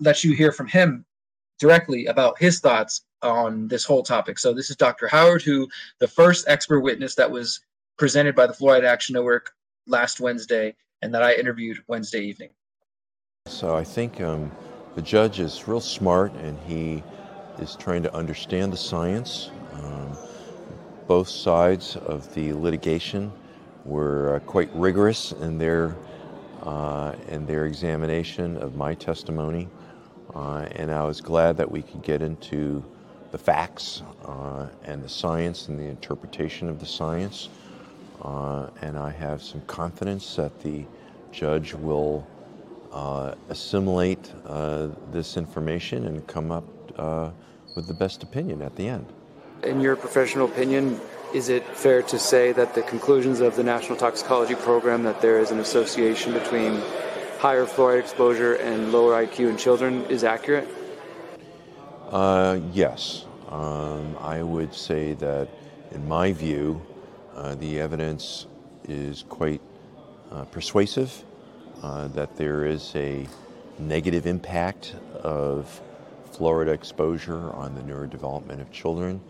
[0.00, 1.04] let you hear from him
[1.58, 4.38] directly about his thoughts on this whole topic.
[4.38, 5.08] So this is Dr.
[5.08, 7.60] Howard Hu, the first expert witness that was
[7.98, 9.50] presented by the Fluoride Action Network
[9.86, 12.48] last Wednesday, and that I interviewed Wednesday evening.
[13.46, 14.50] So I think um,
[14.94, 17.04] the judge is real smart, and he
[17.58, 19.50] is trying to understand the science.
[19.74, 20.16] Um,
[21.06, 23.30] both sides of the litigation
[23.84, 25.96] were uh, quite rigorous in their
[26.62, 29.68] uh, in their examination of my testimony,
[30.34, 32.84] uh, and I was glad that we could get into
[33.32, 34.02] the facts
[34.84, 37.48] and the science and the interpretation of the science.
[38.22, 40.84] and I have some confidence that the
[41.32, 42.24] judge will
[42.92, 46.64] uh, assimilate uh, this information and come up
[46.98, 47.30] uh,
[47.74, 49.06] with the best opinion at the end.
[49.62, 51.00] In your professional opinion,
[51.34, 55.38] is it fair to say that the conclusions of the National Toxicology Program that there
[55.38, 56.80] is an association between
[57.38, 60.68] higher fluoride exposure and lower IQ in children is accurate?
[62.10, 63.24] Uh, yes.
[63.48, 65.48] Um, I would say that,
[65.90, 66.80] in my view,
[67.34, 68.46] uh, the evidence
[68.88, 69.62] is quite
[70.30, 71.24] uh, persuasive
[71.82, 73.26] uh, that there is a
[73.78, 75.80] negative impact of
[76.30, 79.20] fluoride exposure on the neurodevelopment of children,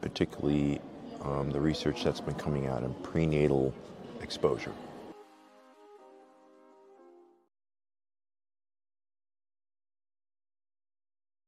[0.00, 0.80] particularly
[1.24, 3.74] um, the research that's been coming out in prenatal
[4.20, 4.72] exposure.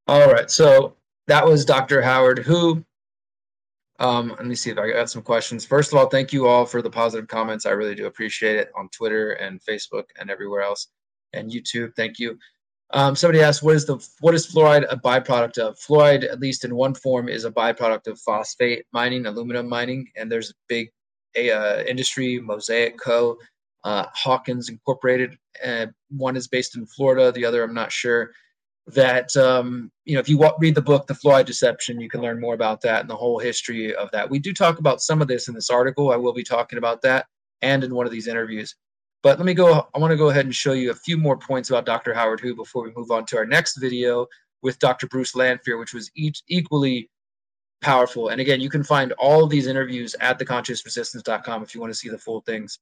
[0.09, 0.95] All right, so
[1.27, 2.01] that was Dr.
[2.01, 2.85] Howard Hu.
[3.99, 5.65] Um, let me see if I got some questions.
[5.65, 7.67] First of all, thank you all for the positive comments.
[7.67, 10.89] I really do appreciate it on Twitter and Facebook and everywhere else,
[11.33, 11.93] and YouTube.
[11.97, 12.39] Thank you.
[12.92, 16.64] Um, somebody asked, "What is the what is fluoride a byproduct of?" Fluoride, at least
[16.64, 20.90] in one form, is a byproduct of phosphate mining, aluminum mining, and there's a big
[21.37, 23.37] a, uh, industry, Mosaic Co.,
[23.85, 25.37] uh, Hawkins Incorporated.
[25.64, 28.31] Uh, one is based in Florida, the other I'm not sure
[28.87, 32.40] that um, you know if you read the book the fluoride deception you can learn
[32.40, 35.27] more about that and the whole history of that we do talk about some of
[35.27, 37.27] this in this article i will be talking about that
[37.62, 38.77] and in one of these interviews
[39.27, 41.37] but let me go i want to go ahead and show you a few more
[41.37, 44.25] points about dr howard hu before we move on to our next video
[44.62, 47.11] with dr bruce lanphear which was each equally
[47.81, 48.29] powerful.
[48.29, 51.99] And again you can find all of these interviews at theconsciousresistance.com if you want to
[51.99, 52.79] see the full things.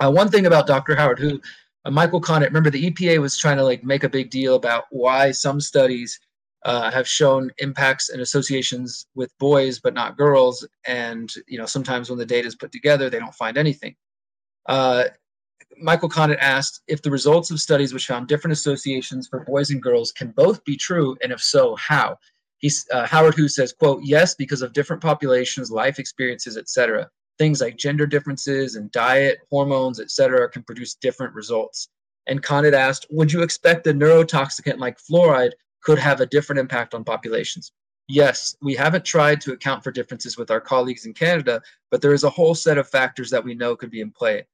[0.00, 1.40] Uh, one thing about dr howard hu
[1.84, 4.84] uh, Michael Connett, remember the EPA was trying to like make a big deal about
[4.90, 6.18] why some studies
[6.64, 12.10] uh, have shown impacts and associations with boys but not girls, and you know sometimes
[12.10, 13.94] when the data is put together, they don't find anything.
[14.68, 15.04] Uh,
[15.80, 19.82] Michael Connett asked if the results of studies which found different associations for boys and
[19.82, 22.16] girls can both be true, and if so, how?
[22.58, 27.60] He's, uh, Howard Hu says, quote, yes, because of different populations, life experiences, etc things
[27.60, 31.88] like gender differences and diet, hormones, etc., can produce different results.
[32.26, 35.52] And Connett asked, would you expect a neurotoxicant like fluoride
[35.82, 37.72] could have a different impact on populations?
[38.08, 42.14] Yes, we haven't tried to account for differences with our colleagues in Canada, but there
[42.14, 44.46] is a whole set of factors that we know could be in play.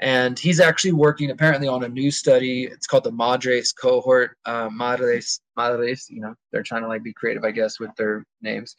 [0.00, 2.64] And he's actually working apparently on a new study.
[2.64, 4.36] It's called the Madres cohort.
[4.44, 8.24] Uh, Madres, Madres, you know, they're trying to like be creative, I guess, with their
[8.40, 8.76] names.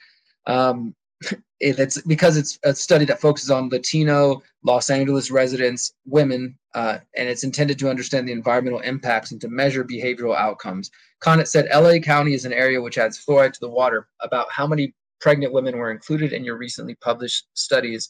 [0.48, 0.96] Um,
[1.60, 7.28] it's because it's a study that focuses on Latino Los Angeles residents, women, uh, and
[7.28, 10.90] it's intended to understand the environmental impacts and to measure behavioral outcomes.
[11.22, 14.08] Connett said LA County is an area which adds fluoride to the water.
[14.22, 18.10] About how many pregnant women were included in your recently published studies?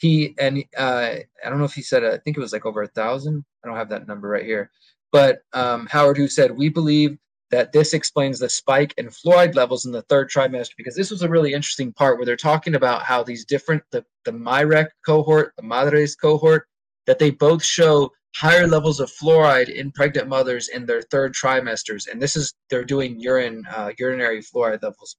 [0.00, 2.82] He and uh, I don't know if he said I think it was like over
[2.82, 3.44] a thousand.
[3.62, 4.70] I don't have that number right here,
[5.12, 7.18] but um, Howard Hu said we believe
[7.50, 11.22] that this explains the spike in fluoride levels in the third trimester because this was
[11.22, 15.52] a really interesting part where they're talking about how these different the, the MIREC cohort,
[15.56, 16.66] the Madres cohort,
[17.06, 22.08] that they both show higher levels of fluoride in pregnant mothers in their third trimesters.
[22.10, 25.16] And this is they're doing urine uh, urinary fluoride levels.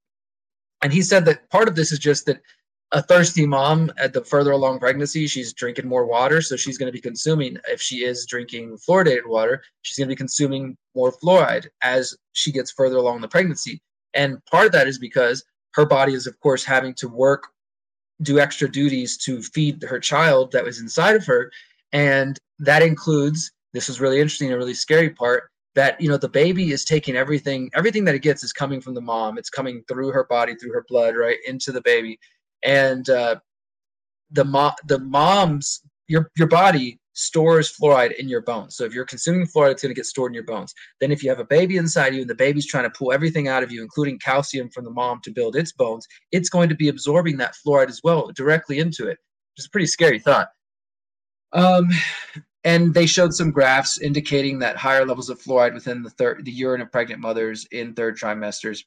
[0.81, 2.41] And he said that part of this is just that
[2.93, 6.87] a thirsty mom at the further along pregnancy, she's drinking more water, so she's going
[6.87, 7.57] to be consuming.
[7.67, 12.51] If she is drinking fluoridated water, she's going to be consuming more fluoride as she
[12.51, 13.81] gets further along the pregnancy.
[14.13, 17.47] And part of that is because her body is, of course, having to work,
[18.23, 21.49] do extra duties to feed her child that was inside of her,
[21.93, 23.51] and that includes.
[23.73, 27.15] This is really interesting, a really scary part that you know the baby is taking
[27.15, 30.53] everything everything that it gets is coming from the mom it's coming through her body
[30.55, 32.19] through her blood right into the baby
[32.63, 33.35] and uh,
[34.31, 38.75] the mo- the mom's your your body stores fluoride in your bones.
[38.75, 40.73] So if you're consuming fluoride, it's going to get stored in your bones.
[40.99, 43.47] Then if you have a baby inside you and the baby's trying to pull everything
[43.47, 46.75] out of you, including calcium from the mom to build its bones, it's going to
[46.75, 49.17] be absorbing that fluoride as well directly into it.
[49.57, 50.49] It's a pretty scary thought.
[51.53, 51.89] Um,
[52.63, 56.51] and they showed some graphs indicating that higher levels of fluoride within the third the
[56.51, 58.83] urine of pregnant mothers in third trimesters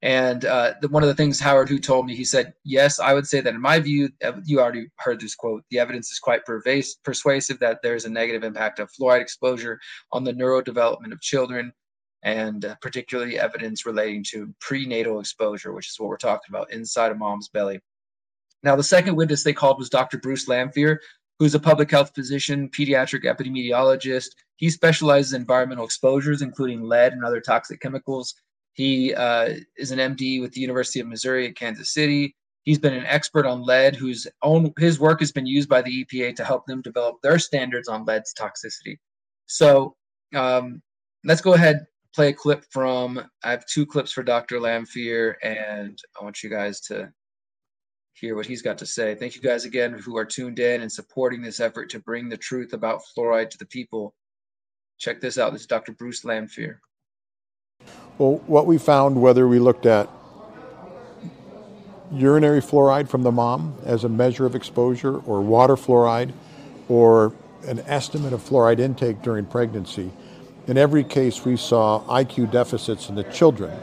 [0.00, 3.14] and uh, the, one of the things Howard Hu told me, he said, yes, I
[3.14, 4.10] would say that in my view,
[4.44, 8.44] you already heard this quote, the evidence is quite pervasive, persuasive that there's a negative
[8.44, 9.80] impact of fluoride exposure
[10.12, 11.72] on the neurodevelopment of children,
[12.22, 17.10] and uh, particularly evidence relating to prenatal exposure, which is what we're talking about inside
[17.10, 17.80] a mom's belly.
[18.62, 20.18] Now, the second witness they called was Dr.
[20.18, 20.98] Bruce Lanphear,
[21.40, 24.28] who's a public health physician, pediatric epidemiologist.
[24.56, 28.34] He specializes in environmental exposures, including lead and other toxic chemicals
[28.78, 32.36] he uh, is an MD with the University of Missouri at Kansas City.
[32.62, 36.04] He's been an expert on lead, whose own his work has been used by the
[36.04, 38.98] EPA to help them develop their standards on lead's toxicity.
[39.46, 39.96] So
[40.32, 40.80] um,
[41.24, 43.20] let's go ahead play a clip from.
[43.44, 44.60] I have two clips for Dr.
[44.60, 47.12] Lanphear, and I want you guys to
[48.14, 49.14] hear what he's got to say.
[49.14, 52.36] Thank you guys again who are tuned in and supporting this effort to bring the
[52.36, 54.14] truth about fluoride to the people.
[54.98, 55.52] Check this out.
[55.52, 55.92] This is Dr.
[55.92, 56.80] Bruce Lanphear.
[58.18, 60.10] Well, what we found, whether we looked at
[62.10, 66.32] urinary fluoride from the mom as a measure of exposure, or water fluoride,
[66.88, 67.32] or
[67.64, 70.10] an estimate of fluoride intake during pregnancy.
[70.66, 73.78] In every case, we saw IQ deficits in the children.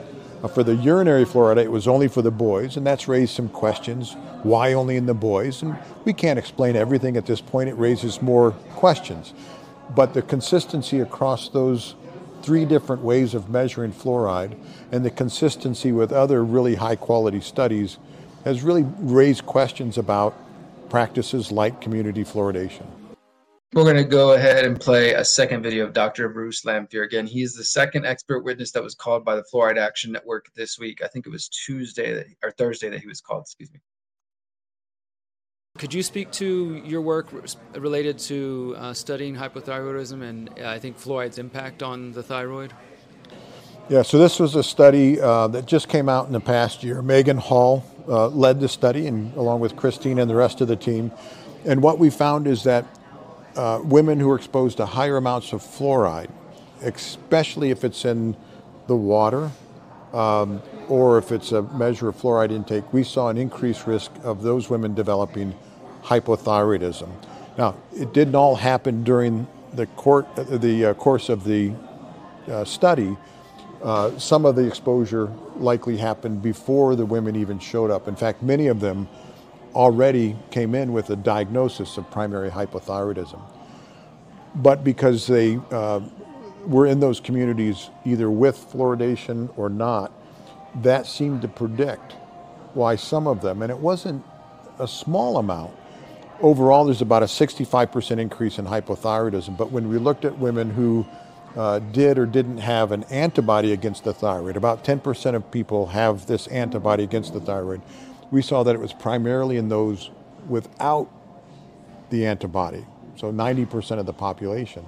[0.53, 4.17] For the urinary fluoride, it was only for the boys, and that's raised some questions.
[4.43, 5.61] Why only in the boys?
[5.61, 7.69] And we can't explain everything at this point.
[7.69, 9.33] It raises more questions.
[9.95, 11.95] But the consistency across those
[12.45, 14.55] three different ways of measuring fluoride
[14.91, 17.97] and the consistency with other really high quality studies
[18.43, 20.37] has really raised questions about
[20.89, 22.85] practices like community fluoridation.
[23.73, 26.29] We're going to go ahead and play a second video of Dr.
[26.29, 27.03] Bruce Lanphear.
[27.03, 30.77] Again, he's the second expert witness that was called by the Fluoride Action Network this
[30.77, 31.01] week.
[31.03, 33.79] I think it was Tuesday or Thursday that he was called, excuse me.
[35.77, 37.27] Could you speak to your work
[37.73, 42.71] related to uh, studying hypothyroidism and uh, I think fluoride's impact on the thyroid?
[43.89, 47.01] Yeah, so this was a study uh, that just came out in the past year.
[47.01, 50.77] Megan Hall uh, led the study, and along with Christine and the rest of the
[50.77, 51.11] team.
[51.65, 52.85] And what we found is that
[53.57, 56.29] uh, women who are exposed to higher amounts of fluoride,
[56.83, 58.37] especially if it's in
[58.87, 59.51] the water
[60.13, 64.41] um, or if it's a measure of fluoride intake, we saw an increased risk of
[64.41, 65.53] those women developing
[66.05, 67.09] hypothyroidism.
[67.57, 71.73] Now, it didn't all happen during the, court, uh, the uh, course of the
[72.47, 73.17] uh, study.
[73.83, 78.07] Uh, some of the exposure likely happened before the women even showed up.
[78.07, 79.07] In fact, many of them
[79.73, 83.41] already came in with a diagnosis of primary hypothyroidism.
[84.55, 86.01] But because they uh,
[86.65, 90.11] were in those communities either with fluoridation or not,
[90.81, 92.13] that seemed to predict
[92.73, 94.23] why some of them, and it wasn't
[94.79, 95.73] a small amount,
[96.41, 99.57] overall there's about a 65% increase in hypothyroidism.
[99.57, 101.05] But when we looked at women who
[101.55, 106.27] uh, did or didn't have an antibody against the thyroid, about 10% of people have
[106.27, 107.81] this antibody against the thyroid
[108.31, 110.09] we saw that it was primarily in those
[110.47, 111.09] without
[112.09, 114.85] the antibody, so 90% of the population.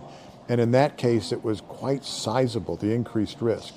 [0.49, 3.75] And in that case, it was quite sizable, the increased risk.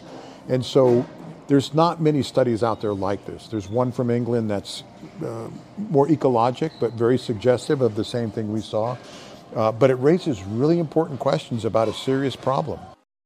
[0.49, 1.07] And so
[1.51, 3.49] there's not many studies out there like this.
[3.49, 4.85] There's one from England that's
[5.21, 8.97] uh, more ecologic, but very suggestive of the same thing we saw.
[9.57, 12.79] Uh, but it raises really important questions about a serious problem.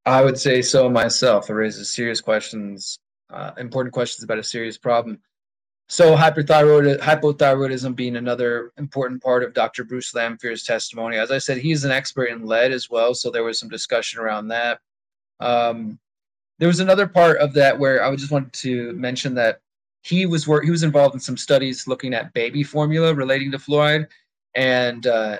[0.07, 1.51] I would say so myself.
[1.51, 5.21] It raises serious questions, uh, important questions about a serious problem.
[5.91, 9.85] So hyperthyroid, hypothyroidism being another important part of Dr.
[9.85, 11.19] Bruce Lanphear's testimony.
[11.19, 14.19] As I said, he's an expert in lead as well, so there was some discussion
[14.19, 14.81] around that.
[15.41, 15.99] Um,
[16.59, 19.61] there was another part of that where I just wanted to mention that
[20.03, 23.59] he was work, he was involved in some studies looking at baby formula relating to
[23.59, 24.07] fluoride,
[24.55, 25.39] and uh,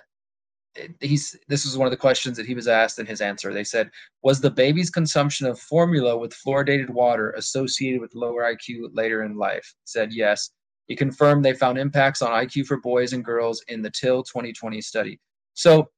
[1.01, 3.53] he's this was one of the questions that he was asked in his answer.
[3.53, 3.91] They said,
[4.23, 9.37] "Was the baby's consumption of formula with fluoridated water associated with lower IQ later in
[9.37, 10.51] life?" He said yes.
[10.87, 14.81] He confirmed they found impacts on IQ for boys and girls in the Till 2020
[14.83, 15.19] study.
[15.55, 15.91] So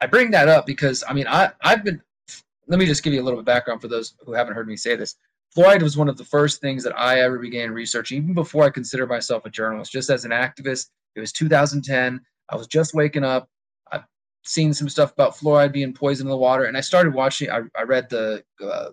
[0.00, 2.02] I bring that up because I mean I I've been.
[2.66, 4.68] Let me just give you a little bit of background for those who haven't heard
[4.68, 5.16] me say this.
[5.56, 8.70] Fluoride was one of the first things that I ever began researching, even before I
[8.70, 9.92] considered myself a journalist.
[9.92, 12.20] Just as an activist, it was 2010.
[12.48, 13.48] I was just waking up
[13.92, 14.04] I've
[14.44, 17.50] seen some stuff about fluoride being poison in the water, and I started watching.
[17.50, 18.90] I, I read the uh,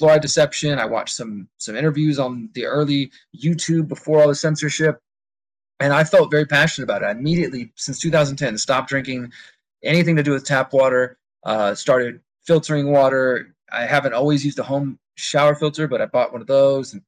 [0.00, 0.78] fluoride deception.
[0.78, 5.00] I watched some some interviews on the early YouTube before all the censorship,
[5.80, 7.06] and I felt very passionate about it.
[7.06, 9.32] I immediately, since 2010, stopped drinking
[9.82, 11.18] anything to do with tap water.
[11.44, 13.54] Uh, started filtering water.
[13.72, 17.02] I haven't always used a home shower filter, but I bought one of those and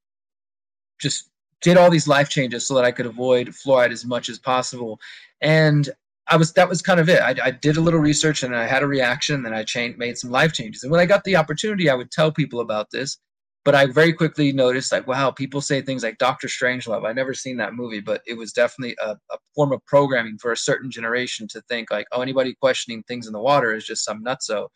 [1.00, 4.38] just did all these life changes so that I could avoid fluoride as much as
[4.38, 4.98] possible.
[5.40, 5.88] And
[6.28, 7.20] I was that was kind of it.
[7.20, 10.18] I, I, did a little research and I had a reaction, and I changed, made
[10.18, 10.82] some life changes.
[10.82, 13.18] And when I got the opportunity, I would tell people about this.
[13.64, 17.06] But I very quickly noticed, like, wow, people say things like Doctor Strangelove.
[17.06, 20.52] I never seen that movie, but it was definitely a, a form of programming for
[20.52, 24.04] a certain generation to think like, oh, anybody questioning things in the water is just
[24.04, 24.68] some nutso.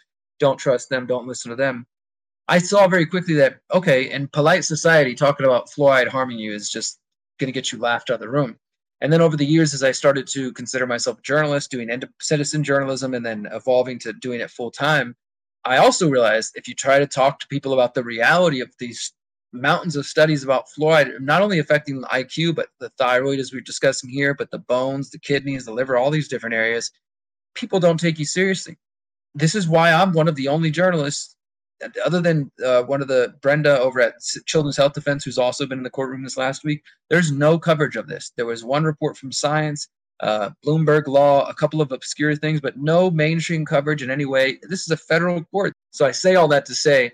[0.43, 1.07] Don't trust them.
[1.07, 1.87] Don't listen to them.
[2.49, 6.69] I saw very quickly that okay, in polite society, talking about fluoride harming you is
[6.69, 6.99] just
[7.39, 8.57] going to get you laughed out of the room.
[9.01, 12.09] And then over the years, as I started to consider myself a journalist, doing end-
[12.21, 15.15] citizen journalism, and then evolving to doing it full time,
[15.65, 19.13] I also realized if you try to talk to people about the reality of these
[19.53, 23.61] mountains of studies about fluoride not only affecting the IQ, but the thyroid, as we're
[23.61, 26.91] discussing here, but the bones, the kidneys, the liver, all these different areas.
[27.55, 28.77] People don't take you seriously.
[29.35, 31.37] This is why I'm one of the only journalists,
[32.05, 34.15] other than uh, one of the Brenda over at
[34.47, 36.83] Children's Health Defense, who's also been in the courtroom this last week.
[37.11, 38.33] There's no coverage of this.
[38.37, 39.89] There was one report from Science,
[40.21, 44.59] uh, Bloomberg Law, a couple of obscure things, but no mainstream coverage in any way.
[44.69, 45.73] This is a federal court.
[45.91, 47.13] So I say all that to say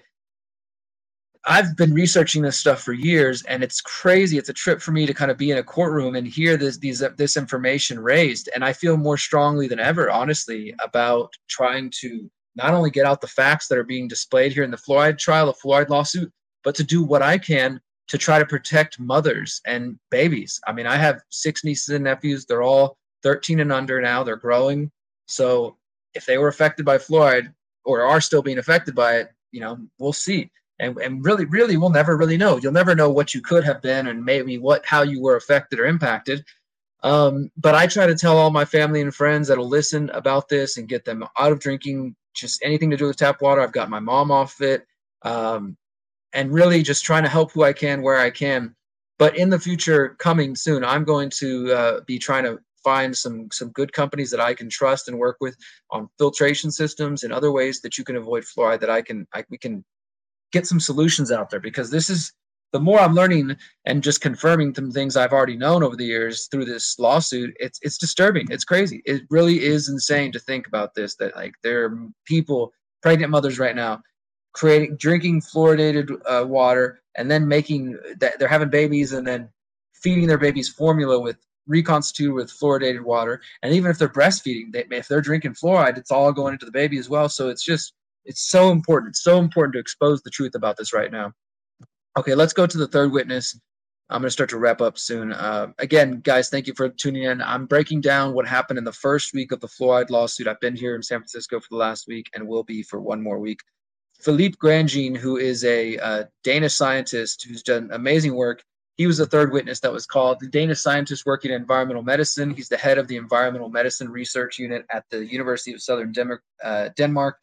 [1.50, 4.36] I've been researching this stuff for years, and it's crazy.
[4.36, 6.76] It's a trip for me to kind of be in a courtroom and hear this
[6.76, 12.30] these this information raised, and I feel more strongly than ever, honestly, about trying to
[12.54, 15.46] not only get out the facts that are being displayed here in the fluoride trial,
[15.46, 16.30] the fluoride lawsuit,
[16.64, 20.60] but to do what I can to try to protect mothers and babies.
[20.66, 22.44] I mean, I have six nieces and nephews.
[22.44, 24.22] They're all 13 and under now.
[24.22, 24.90] They're growing.
[25.26, 25.78] So
[26.12, 29.78] if they were affected by fluoride or are still being affected by it, you know,
[29.98, 32.56] we'll see and, and really really we'll never really know.
[32.56, 35.80] You'll never know what you could have been and maybe what how you were affected
[35.80, 36.44] or impacted.
[37.04, 40.78] Um, but i try to tell all my family and friends that'll listen about this
[40.78, 43.60] and get them out of drinking just anything to do with tap water.
[43.60, 44.84] I've got my mom off it
[45.22, 45.76] um,
[46.32, 48.74] and really just trying to help who i can where i can.
[49.18, 53.48] But in the future coming soon i'm going to uh, be trying to find some
[53.52, 55.56] some good companies that i can trust and work with
[55.90, 59.44] on filtration systems and other ways that you can avoid fluoride that i can I,
[59.50, 59.84] we can
[60.52, 62.32] get some solutions out there because this is
[62.72, 66.48] the more I'm learning and just confirming some things I've already known over the years
[66.50, 68.46] through this lawsuit, it's it's disturbing.
[68.50, 69.02] It's crazy.
[69.06, 71.14] It really is insane to think about this.
[71.16, 72.72] That like there are people,
[73.02, 74.02] pregnant mothers right now,
[74.52, 79.48] creating drinking fluoridated uh, water and then making that they're having babies and then
[79.94, 83.40] feeding their babies formula with reconstituted with fluoridated water.
[83.62, 86.72] And even if they're breastfeeding, they, if they're drinking fluoride, it's all going into the
[86.72, 87.28] baby as well.
[87.28, 87.92] So it's just
[88.28, 89.10] it's so important.
[89.12, 91.32] It's so important to expose the truth about this right now.
[92.16, 93.58] Okay, let's go to the third witness.
[94.10, 95.32] I'm going to start to wrap up soon.
[95.32, 97.42] Uh, again, guys, thank you for tuning in.
[97.42, 100.46] I'm breaking down what happened in the first week of the fluoride lawsuit.
[100.46, 103.22] I've been here in San Francisco for the last week and will be for one
[103.22, 103.60] more week.
[104.20, 108.62] Philippe Grandjean, who is a uh, Danish scientist who's done amazing work,
[108.96, 110.40] he was the third witness that was called.
[110.40, 112.50] The Danish scientist working in environmental medicine.
[112.50, 116.12] He's the head of the environmental medicine research unit at the University of Southern.
[116.64, 117.38] Uh, Denmark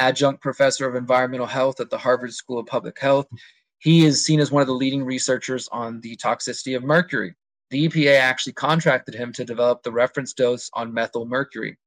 [0.00, 3.26] adjunct professor of environmental health at the Harvard School of Public Health.
[3.78, 7.34] He is seen as one of the leading researchers on the toxicity of mercury.
[7.70, 11.78] The EPA actually contracted him to develop the reference dose on methyl mercury.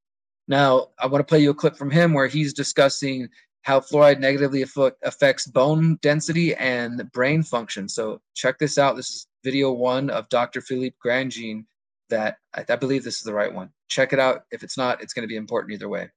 [0.48, 3.30] Now, I want to play you a clip from him where he's discussing
[3.64, 4.64] how fluoride negatively
[5.04, 7.90] affects bone density and brain function.
[7.90, 8.96] So, check this out.
[8.96, 10.62] This is video one of Dr.
[10.62, 11.66] Philippe Grandjean.
[12.10, 13.72] That I, I believe this is the right one.
[13.88, 14.44] Check it out.
[14.52, 16.10] If it's not, it's going to be important either way.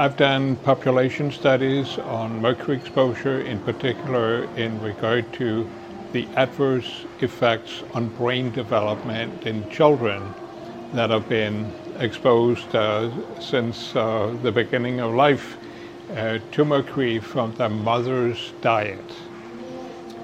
[0.00, 5.68] I've done population studies on mercury exposure, in particular in regard to
[6.14, 10.22] the adverse effects on brain development in children
[10.94, 15.58] that have been exposed uh, since uh, the beginning of life
[16.16, 19.04] uh, to mercury from their mother's diet.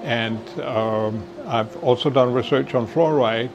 [0.01, 3.51] And um, I've also done research on fluoride.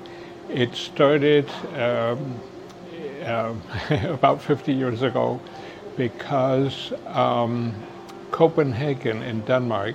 [0.48, 3.60] It started um,
[3.90, 5.40] about 50 years ago
[5.96, 7.74] because um,
[8.30, 9.94] Copenhagen in Denmark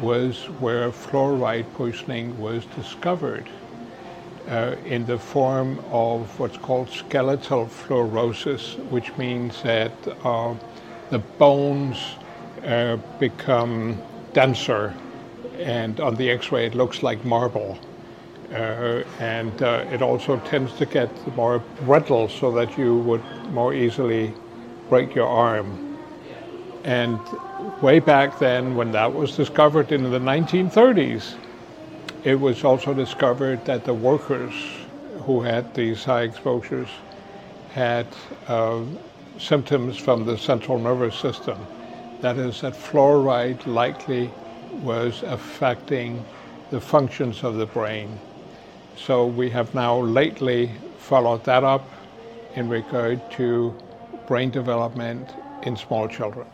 [0.00, 3.48] was where fluoride poisoning was discovered
[4.48, 9.92] uh, in the form of what's called skeletal fluorosis, which means that
[10.24, 10.54] uh,
[11.10, 12.16] the bones
[12.64, 13.96] uh, become
[14.32, 14.92] denser,
[15.58, 17.78] and on the x ray it looks like marble.
[18.52, 23.74] Uh, and uh, it also tends to get more brittle so that you would more
[23.74, 24.32] easily
[24.88, 25.98] break your arm.
[26.84, 27.18] And
[27.80, 31.34] way back then, when that was discovered in the 1930s,
[32.24, 34.52] it was also discovered that the workers
[35.24, 36.88] who had these high exposures
[37.72, 38.06] had
[38.48, 38.82] uh,
[39.38, 41.58] symptoms from the central nervous system.
[42.20, 44.30] That is, that fluoride likely
[44.82, 46.24] was affecting
[46.70, 48.18] the functions of the brain.
[48.96, 51.88] So we have now lately followed that up
[52.54, 53.74] in regard to
[54.26, 55.28] brain development
[55.62, 56.46] in small children.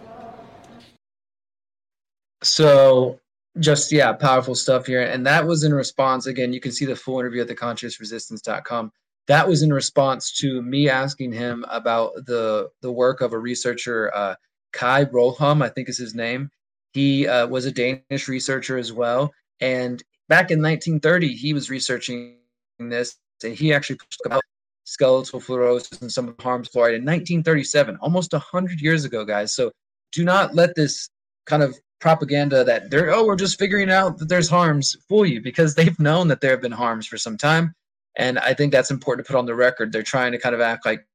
[2.42, 3.18] So,
[3.58, 5.02] just yeah, powerful stuff here.
[5.02, 8.92] And that was in response, again, you can see the full interview at theconsciousresistance.com.
[9.26, 14.10] That was in response to me asking him about the the work of a researcher,
[14.14, 14.34] uh,
[14.72, 16.50] Kai Broholm, I think is his name.
[16.92, 19.32] He uh, was a Danish researcher as well.
[19.60, 22.38] And back in 1930, he was researching
[22.78, 24.42] this, and he actually about
[24.84, 29.54] skeletal fluorosis and some of the harms fluoride in 1937, almost 100 years ago, guys.
[29.54, 29.70] So
[30.12, 31.08] do not let this
[31.46, 35.40] kind of propaganda that they're oh we're just figuring out that there's harms fool you
[35.40, 37.74] because they've known that there have been harms for some time.
[38.16, 39.92] And i think that's important to put on the record.
[39.92, 41.06] They're trying to kind of act like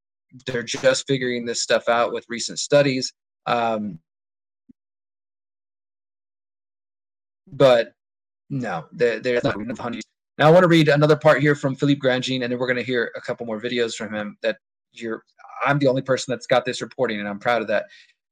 [0.45, 3.13] they're just figuring this stuff out with recent studies.
[3.45, 3.99] Um,
[7.51, 7.93] but
[8.49, 9.57] no they're not
[10.37, 12.77] now i want to read another part here from philippe grandjean and then we're going
[12.77, 14.57] to hear a couple more videos from him that
[14.93, 15.23] you're
[15.65, 17.85] i'm the only person that's got this reporting and i'm proud of that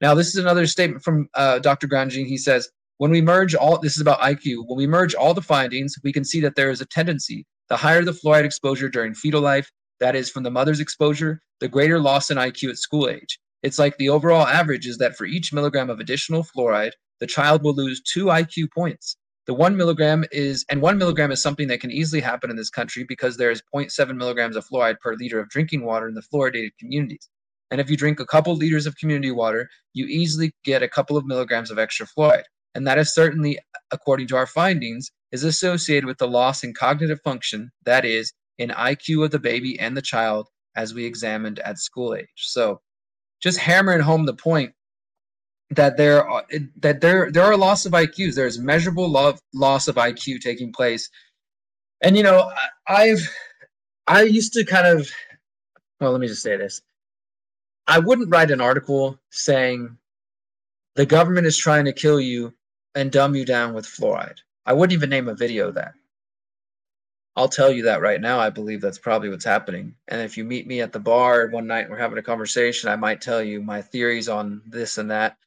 [0.03, 1.87] now, this is another statement from uh, Dr.
[1.87, 2.25] Grandjean.
[2.25, 5.41] He says, when we merge all, this is about IQ, when we merge all the
[5.41, 7.45] findings, we can see that there is a tendency.
[7.69, 11.69] The higher the fluoride exposure during fetal life, that is from the mother's exposure, the
[11.69, 13.39] greater loss in IQ at school age.
[13.61, 16.91] It's like the overall average is that for each milligram of additional fluoride,
[17.21, 19.15] the child will lose two IQ points.
[19.45, 22.69] The one milligram is, and one milligram is something that can easily happen in this
[22.69, 26.21] country because there is 0.7 milligrams of fluoride per liter of drinking water in the
[26.21, 27.29] fluoridated communities.
[27.69, 31.17] And if you drink a couple liters of community water, you easily get a couple
[31.17, 32.43] of milligrams of extra fluoride.
[32.75, 33.59] And that is certainly,
[33.91, 38.69] according to our findings, is associated with the loss in cognitive function, that is, in
[38.69, 42.27] IQ of the baby and the child, as we examined at school age.
[42.37, 42.79] So,
[43.41, 44.73] just hammering home the point
[45.75, 46.45] that there are
[46.77, 48.35] that there there are loss of IQs.
[48.35, 51.09] There's measurable lo- loss of IQ taking place,
[52.01, 52.51] and you know,
[52.87, 53.21] I've
[54.07, 55.09] I used to kind of
[55.99, 56.81] well, let me just say this.
[57.87, 59.97] I wouldn't write an article saying
[60.95, 62.53] the government is trying to kill you
[62.95, 64.39] and dumb you down with fluoride.
[64.65, 65.93] I wouldn't even name a video that.
[67.35, 68.39] I'll tell you that right now.
[68.39, 69.95] I believe that's probably what's happening.
[70.07, 72.89] And if you meet me at the bar one night and we're having a conversation,
[72.89, 75.37] I might tell you my theories on this and that.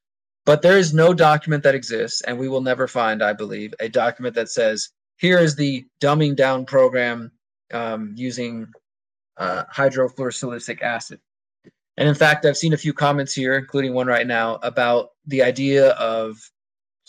[0.46, 3.88] But there is no document that exists, and we will never find, I believe, a
[3.88, 7.32] document that says, here is the dumbing down program
[7.74, 8.68] um, using
[9.36, 11.20] uh, hydrofluorosilicic acid.
[11.96, 15.42] And in fact, I've seen a few comments here, including one right now, about the
[15.42, 16.38] idea of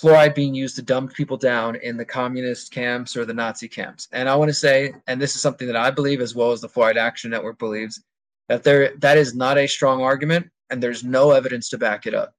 [0.01, 4.07] fluoride being used to dumb people down in the communist camps or the Nazi camps.
[4.13, 6.61] And I want to say, and this is something that I believe, as well as
[6.61, 8.01] the Fluoride Action Network believes,
[8.49, 12.15] that there that is not a strong argument, and there's no evidence to back it
[12.15, 12.33] up.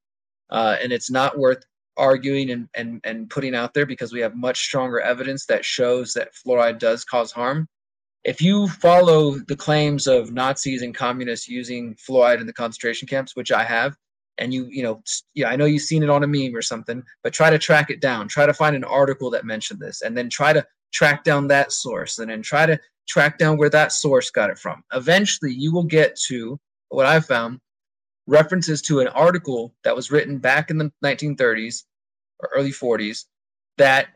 [0.51, 1.65] Uh, and it's not worth
[1.97, 6.13] arguing and, and, and putting out there because we have much stronger evidence that shows
[6.13, 7.67] that fluoride does cause harm
[8.25, 13.37] if you follow the claims of Nazis and communists using fluoride in the concentration camps,
[13.37, 13.97] which I have,
[14.39, 15.03] and you, you know,
[15.35, 17.91] yeah, I know you've seen it on a meme or something, but try to track
[17.91, 18.29] it down.
[18.29, 21.73] Try to find an article that mentioned this, and then try to track down that
[21.73, 22.79] source, and then try to
[23.09, 24.83] track down where that source got it from.
[24.93, 26.59] Eventually, you will get to
[26.91, 27.61] what I found
[28.29, 31.85] references to an article that was written back in the 1930s
[32.41, 33.25] or early 40s
[33.79, 34.09] that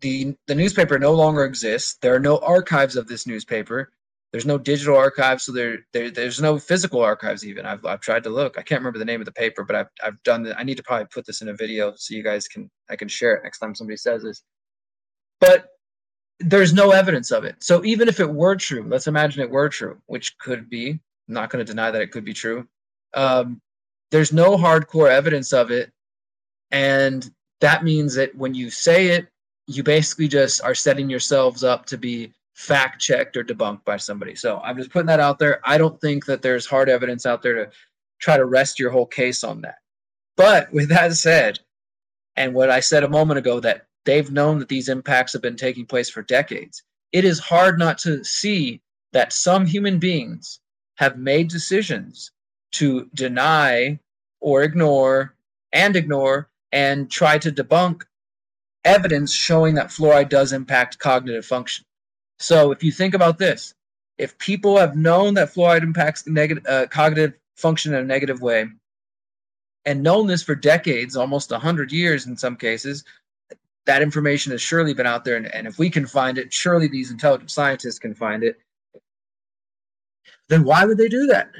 [0.00, 1.98] the the newspaper no longer exists.
[2.00, 3.92] There are no archives of this newspaper.
[4.32, 7.66] There's no digital archives, so there, there there's no physical archives even.
[7.66, 8.58] I've I've tried to look.
[8.58, 10.76] I can't remember the name of the paper, but I've I've done the, I need
[10.76, 13.42] to probably put this in a video so you guys can I can share it
[13.42, 14.42] next time somebody says this.
[15.40, 15.66] But
[16.38, 17.56] there's no evidence of it.
[17.60, 20.90] So even if it were true, let's imagine it were true, which could be.
[21.28, 22.66] I'm not going to deny that it could be true.
[23.14, 23.60] Um,
[24.10, 25.92] there's no hardcore evidence of it,
[26.70, 27.30] and
[27.60, 29.28] that means that when you say it
[29.70, 34.34] you basically just are setting yourselves up to be fact checked or debunked by somebody.
[34.34, 35.60] So I'm just putting that out there.
[35.64, 37.70] I don't think that there's hard evidence out there to
[38.18, 39.76] try to rest your whole case on that.
[40.36, 41.60] But with that said,
[42.34, 45.56] and what I said a moment ago, that they've known that these impacts have been
[45.56, 46.82] taking place for decades,
[47.12, 48.80] it is hard not to see
[49.12, 50.58] that some human beings
[50.96, 52.32] have made decisions
[52.72, 53.98] to deny
[54.40, 55.34] or ignore
[55.72, 58.02] and ignore and try to debunk
[58.84, 61.84] evidence showing that fluoride does impact cognitive function.
[62.38, 63.74] So if you think about this,
[64.18, 68.68] if people have known that fluoride impacts uh, cognitive function in a negative way,
[69.84, 73.04] and known this for decades, almost 100 years in some cases,
[73.86, 75.36] that information has surely been out there.
[75.36, 78.58] And, and if we can find it, surely these intelligent scientists can find it.
[80.48, 81.50] Then why would they do that?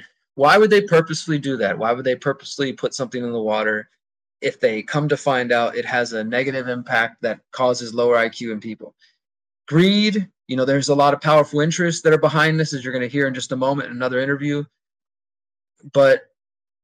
[0.40, 1.76] Why would they purposely do that?
[1.76, 3.90] Why would they purposely put something in the water
[4.40, 8.52] if they come to find out it has a negative impact that causes lower IQ
[8.52, 8.94] in people.
[9.68, 12.92] Greed, you know, there's a lot of powerful interests that are behind this, as you're
[12.94, 14.64] going to hear in just a moment in another interview.
[15.92, 16.22] But,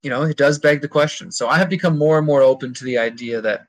[0.02, 1.32] you know, it does beg the question.
[1.32, 3.66] So I have become more and more open to the idea that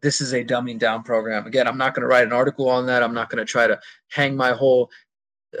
[0.00, 1.46] this is a dumbing down program.
[1.46, 3.02] Again, I'm not going to write an article on that.
[3.02, 3.78] I'm not going to try to
[4.08, 4.90] hang my whole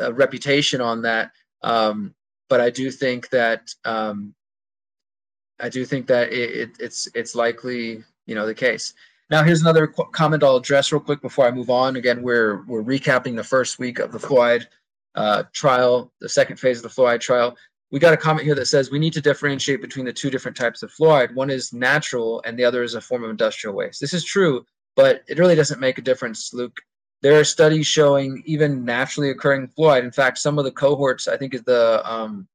[0.00, 1.30] uh, reputation on that.
[1.60, 2.14] Um,
[2.54, 4.32] but I do think that um,
[5.58, 8.94] I do think that it, it, it's it's likely you know the case.
[9.28, 11.96] Now here's another qu- comment I'll address real quick before I move on.
[11.96, 14.66] Again, we're we're recapping the first week of the fluoride
[15.16, 17.56] uh, trial, the second phase of the fluoride trial.
[17.90, 20.56] we got a comment here that says we need to differentiate between the two different
[20.56, 21.34] types of fluoride.
[21.34, 24.00] One is natural, and the other is a form of industrial waste.
[24.00, 26.78] This is true, but it really doesn't make a difference, Luke.
[27.24, 30.04] There are studies showing even naturally occurring fluoride.
[30.04, 32.46] In fact, some of the cohorts, I think, is the um,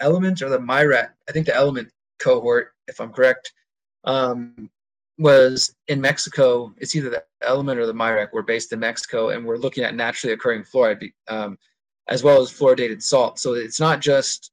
[0.00, 3.52] element or the MIREC, I think the element cohort, if I'm correct,
[4.04, 4.70] um,
[5.18, 6.74] was in Mexico.
[6.78, 8.28] It's either the element or the MIREC.
[8.32, 11.12] We're based in Mexico, and we're looking at naturally occurring fluoride.
[11.28, 11.58] Um,
[12.08, 13.38] as well as fluoridated salt.
[13.38, 14.50] So it's not just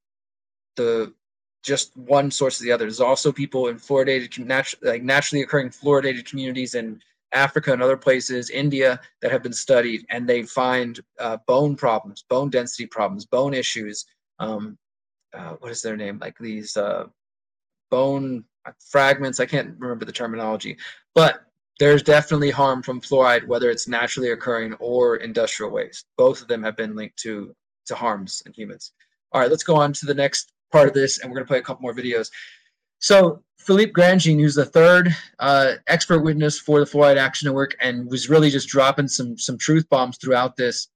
[0.75, 1.13] the
[1.63, 2.85] just one source or the other.
[2.85, 6.99] There's also people in fluoridated, natu- like naturally occurring fluoridated communities in
[7.33, 12.23] Africa and other places, India, that have been studied, and they find uh, bone problems,
[12.29, 14.05] bone density problems, bone issues.
[14.39, 14.77] Um,
[15.33, 16.19] uh, what is their name?
[16.19, 17.05] Like these uh,
[17.89, 18.43] bone
[18.89, 19.39] fragments.
[19.39, 20.77] I can't remember the terminology,
[21.15, 21.43] but
[21.79, 26.05] there's definitely harm from fluoride, whether it's naturally occurring or industrial waste.
[26.17, 27.55] Both of them have been linked to,
[27.87, 28.91] to harms in humans.
[29.31, 31.47] All right, let's go on to the next part of this, and we're going to
[31.47, 32.29] play a couple more videos.
[33.01, 38.09] So Philippe Grandjean, who's the third uh, expert witness for the Fluoride Action Network, and
[38.09, 40.87] was really just dropping some some truth bombs throughout this.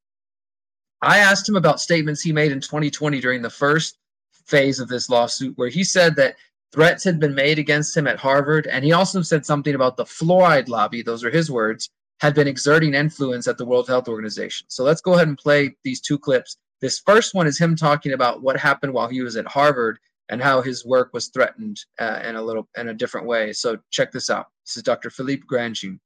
[1.02, 3.98] I asked him about statements he made in 2020 during the first
[4.46, 6.36] phase of this lawsuit, where he said that
[6.72, 10.04] Threats had been made against him at Harvard, and he also said something about the
[10.04, 11.90] fluoride lobby, those are his words,
[12.20, 14.68] had been exerting influence at the World Health Organization.
[14.70, 16.58] So let's go ahead and play these two clips.
[16.82, 20.00] This first one is him talking about what happened while he was at Harvard
[20.30, 23.54] and how his work was threatened uh, in a little in a different way.
[23.54, 24.48] So check this out.
[24.66, 25.10] This is Dr.
[25.10, 26.00] Philippe Grandjean.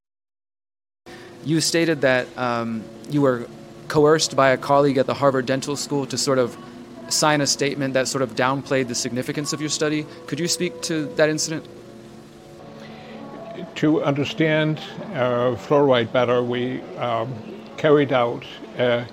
[1.45, 3.47] You stated that um, you were
[3.87, 6.57] coerced by a colleague at the Harvard Dental School to sort of
[7.07, 10.05] sign a statement that sort of downplayed the significance of your study.
[10.27, 11.67] Could you speak to that incident?
[13.75, 14.79] To understand
[15.13, 17.33] uh, fluoride better, we um,
[17.77, 18.45] carried out
[18.77, 19.05] uh,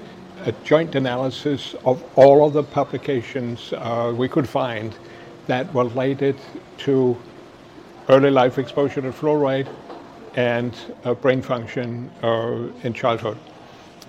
[0.47, 4.97] a joint analysis of all of the publications uh, we could find
[5.49, 6.37] that related
[6.79, 7.17] to
[8.09, 9.69] early life exposure to fluoride
[10.37, 13.37] and uh, brain function uh, in childhood.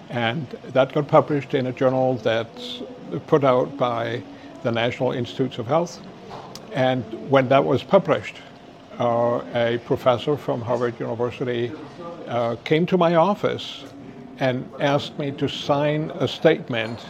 [0.09, 2.83] And that got published in a journal that's
[3.25, 4.21] put out by
[4.61, 5.99] the National Institutes of Health.
[6.71, 8.35] And when that was published,
[8.99, 11.71] uh, a professor from Harvard University
[12.27, 13.85] uh, came to my office
[14.39, 17.05] and asked me to sign a statement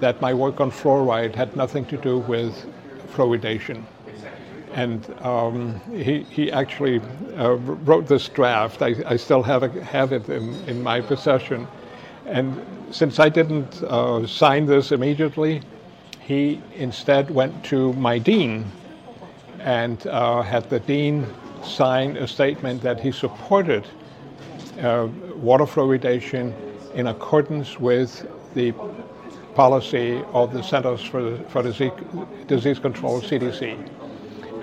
[0.00, 2.66] that my work on fluoride had nothing to do with
[3.14, 3.84] fluoridation.
[4.72, 7.00] And um, he, he actually
[7.36, 8.82] uh, wrote this draft.
[8.82, 11.68] I, I still have, a, have it in, in my possession.
[12.26, 15.62] And since I didn't uh, sign this immediately,
[16.20, 18.64] he instead went to my dean
[19.60, 21.26] and uh, had the dean
[21.62, 23.86] sign a statement that he supported
[24.80, 25.06] uh,
[25.36, 26.52] water fluoridation
[26.94, 28.72] in accordance with the
[29.54, 31.92] policy of the Centers for, for Disease,
[32.46, 33.88] Disease Control, CDC.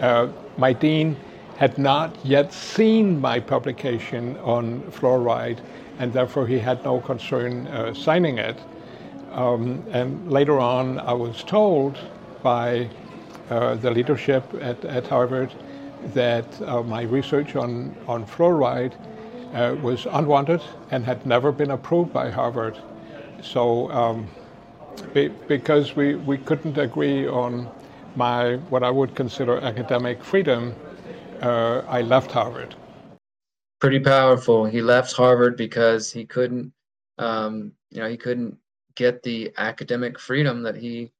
[0.01, 0.27] Uh,
[0.57, 1.15] my dean
[1.57, 5.59] had not yet seen my publication on fluoride
[5.99, 8.57] and therefore he had no concern uh, signing it.
[9.31, 11.99] Um, and later on, I was told
[12.41, 12.89] by
[13.49, 15.53] uh, the leadership at, at Harvard
[16.13, 18.93] that uh, my research on, on fluoride
[19.53, 22.77] uh, was unwanted and had never been approved by Harvard.
[23.41, 24.27] So, um,
[25.13, 27.69] be, because we, we couldn't agree on
[28.15, 30.73] my what I would consider academic freedom,
[31.41, 32.75] uh, I left Harvard
[33.79, 34.65] pretty powerful.
[34.65, 36.71] He left Harvard because he couldn't,
[37.17, 38.57] um, you know, he couldn't
[38.95, 41.11] get the academic freedom that he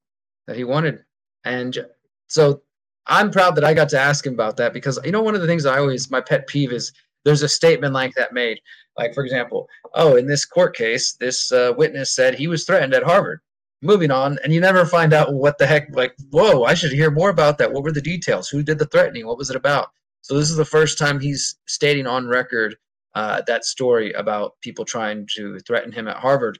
[0.46, 1.04] that he wanted,
[1.44, 1.86] and
[2.26, 2.62] so
[3.06, 5.40] I'm proud that I got to ask him about that because you know one of
[5.40, 6.92] the things I always my pet peeve is
[7.24, 8.60] there's a statement like that made,
[8.98, 12.94] like for example, oh, in this court case, this uh, witness said he was threatened
[12.94, 13.40] at Harvard.
[13.82, 15.88] Moving on, and you never find out what the heck.
[15.96, 17.72] Like, whoa, I should hear more about that.
[17.72, 18.48] What were the details?
[18.48, 19.26] Who did the threatening?
[19.26, 19.88] What was it about?
[20.20, 22.76] So this is the first time he's stating on record
[23.14, 26.58] uh, that story about people trying to threaten him at Harvard.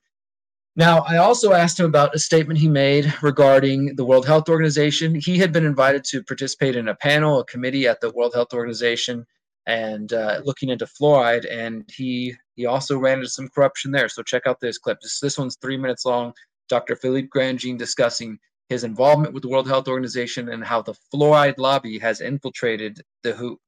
[0.76, 5.14] Now, I also asked him about a statement he made regarding the World Health Organization.
[5.14, 8.54] He had been invited to participate in a panel, a committee at the World Health
[8.54, 9.26] Organization,
[9.66, 11.46] and uh, looking into fluoride.
[11.50, 14.08] And he he also ran into some corruption there.
[14.08, 15.00] So check out this clip.
[15.00, 16.32] This this one's three minutes long.
[16.68, 16.96] Dr.
[16.96, 18.38] Philippe Grandjean discussing
[18.68, 23.32] his involvement with the World Health Organization, and how the fluoride lobby has infiltrated the
[23.32, 23.58] WHO.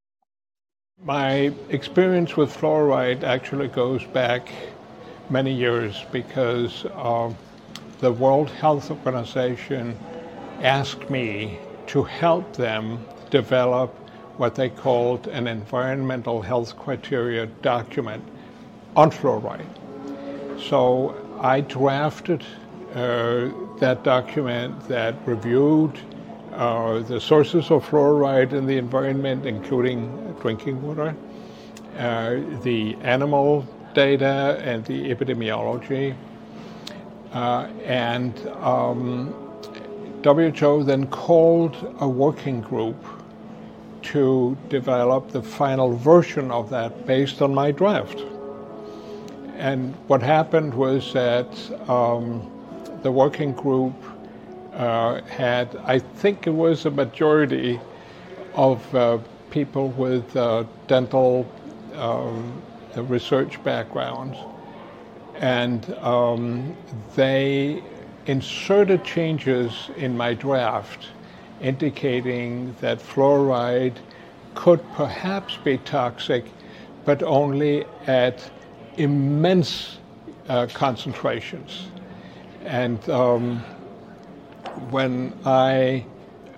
[1.05, 4.49] My experience with fluoride actually goes back
[5.29, 7.33] many years because uh,
[7.99, 9.99] the World Health Organization
[10.61, 13.97] asked me to help them develop
[14.43, 18.25] what they called an environmental health criteria document
[18.97, 19.65] on fluoride.
[20.61, 22.43] So I drafted
[22.93, 25.97] uh, that document that reviewed
[26.55, 31.15] uh, the sources of fluoride in the environment, including drinking water,
[31.97, 33.65] uh, the animal
[33.95, 36.17] data, and the epidemiology.
[37.33, 39.29] Uh, and um,
[40.25, 42.97] WHO then called a working group
[44.03, 48.21] to develop the final version of that based on my draft.
[49.57, 51.49] And what happened was that
[51.89, 52.51] um,
[53.03, 53.95] the working group
[54.75, 57.81] uh, had, I think it was a majority
[58.55, 59.19] of uh,
[59.51, 61.47] people with uh, dental
[61.95, 62.63] um,
[62.97, 64.39] research backgrounds.
[65.37, 66.77] And um,
[67.15, 67.83] they
[68.27, 71.09] inserted changes in my draft
[71.63, 73.97] indicating that fluoride
[74.55, 76.45] could perhaps be toxic,
[77.05, 78.51] but only at
[78.97, 79.99] immense
[80.49, 81.87] uh, concentrations.
[82.65, 83.59] And um,
[84.91, 86.05] when I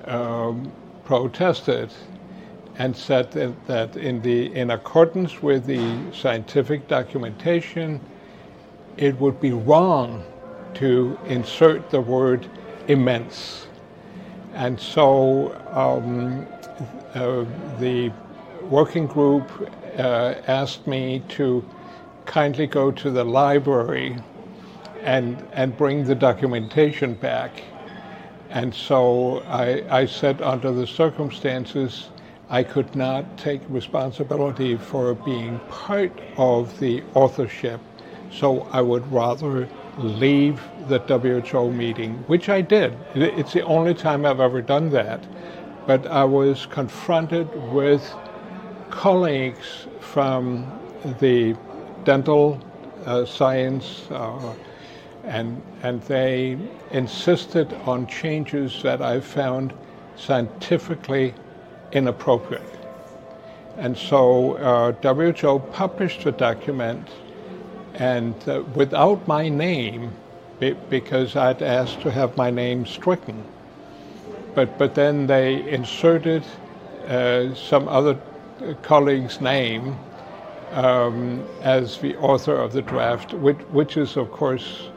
[0.07, 0.73] um,
[1.05, 1.93] protested
[2.77, 8.01] and said that, that, in, the, in accordance with the scientific documentation,
[8.97, 10.25] it would be wrong
[10.75, 12.49] to insert the word
[12.89, 13.69] immense.
[14.55, 16.47] And so um,
[17.15, 17.45] uh,
[17.79, 18.13] the
[18.63, 19.51] working group
[19.99, 21.65] uh, asked me to
[22.25, 24.17] kindly go to the library
[25.03, 27.63] and, and bring the documentation back.
[28.51, 32.09] And so I, I said, under the circumstances,
[32.49, 37.81] I could not take responsibility for being part of the authorship,
[38.31, 39.69] so I would rather
[39.99, 42.97] leave the WHO meeting, which I did.
[43.15, 45.25] It's the only time I've ever done that.
[45.87, 48.13] But I was confronted with
[48.91, 50.67] colleagues from
[51.21, 51.57] the
[52.05, 52.61] dental
[53.05, 54.55] uh, science, uh,
[55.25, 56.59] and, and they
[56.91, 59.75] insisted on changes that I found
[60.17, 61.35] scientifically
[61.93, 62.63] inappropriate.
[63.77, 67.09] And so uh, WHO published a document,
[67.95, 70.13] and uh, without my name,
[70.89, 73.43] because I'd asked to have my name stricken.
[74.55, 76.45] But, but then they inserted
[77.07, 78.19] uh, some other
[78.83, 79.99] colleague's name
[80.73, 84.89] um, as the author of the draft, which, which is, of course,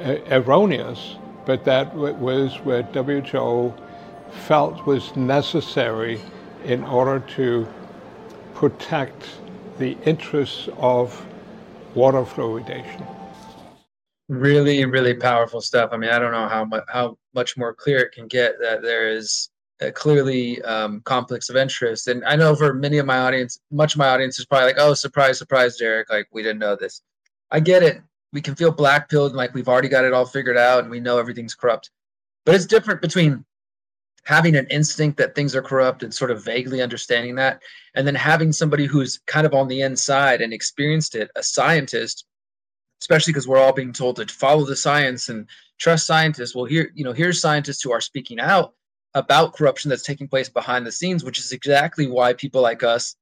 [0.00, 1.16] uh, erroneous,
[1.46, 3.74] but that was what WHO
[4.30, 6.20] felt was necessary
[6.64, 7.66] in order to
[8.54, 9.26] protect
[9.78, 11.24] the interests of
[11.96, 13.04] water fluoridation.
[14.28, 15.90] Really, really powerful stuff.
[15.92, 18.82] I mean, I don't know how much how much more clear it can get that
[18.82, 19.50] there is
[19.94, 22.08] clearly um, conflicts of interest.
[22.08, 24.76] And I know for many of my audience, much of my audience is probably like,
[24.78, 26.10] "Oh, surprise, surprise, Derrick!
[26.10, 27.02] Like we didn't know this."
[27.50, 28.02] I get it.
[28.32, 31.00] We can feel black pilled, like we've already got it all figured out, and we
[31.00, 31.90] know everything's corrupt.
[32.44, 33.44] But it's different between
[34.26, 37.62] having an instinct that things are corrupt and sort of vaguely understanding that,
[37.94, 42.26] and then having somebody who's kind of on the inside and experienced it, a scientist,
[43.00, 45.48] especially because we're all being told to follow the science and
[45.78, 46.56] trust scientists.
[46.56, 48.74] Well, here, you know, here's scientists who are speaking out
[49.14, 53.14] about corruption that's taking place behind the scenes, which is exactly why people like us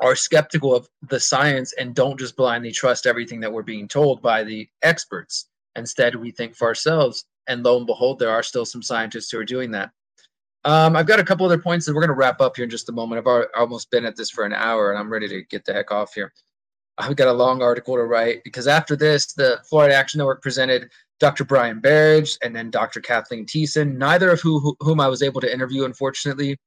[0.00, 4.20] are skeptical of the science and don't just blindly trust everything that we're being told
[4.20, 5.48] by the experts.
[5.76, 7.24] Instead, we think for ourselves.
[7.46, 9.90] And lo and behold, there are still some scientists who are doing that.
[10.66, 12.70] Um, I've got a couple other points that we're going to wrap up here in
[12.70, 13.24] just a moment.
[13.24, 15.92] I've almost been at this for an hour and I'm ready to get the heck
[15.92, 16.32] off here.
[16.98, 20.90] I've got a long article to write because after this, the Fluoride Action Network presented
[21.20, 21.44] Dr.
[21.44, 23.00] Brian Berridge and then Dr.
[23.00, 26.58] Kathleen Thiessen, neither of who, whom I was able to interview, unfortunately.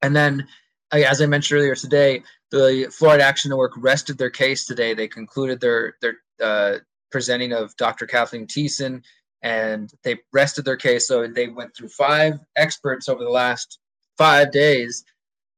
[0.00, 0.46] And then,
[0.90, 4.94] as I mentioned earlier today, the Fluoride Action Network rested their case today.
[4.94, 6.78] They concluded their their uh,
[7.12, 8.06] presenting of Dr.
[8.06, 9.02] Kathleen Thiessen,
[9.42, 11.08] and they rested their case.
[11.08, 13.78] So they went through five experts over the last
[14.18, 15.04] five days,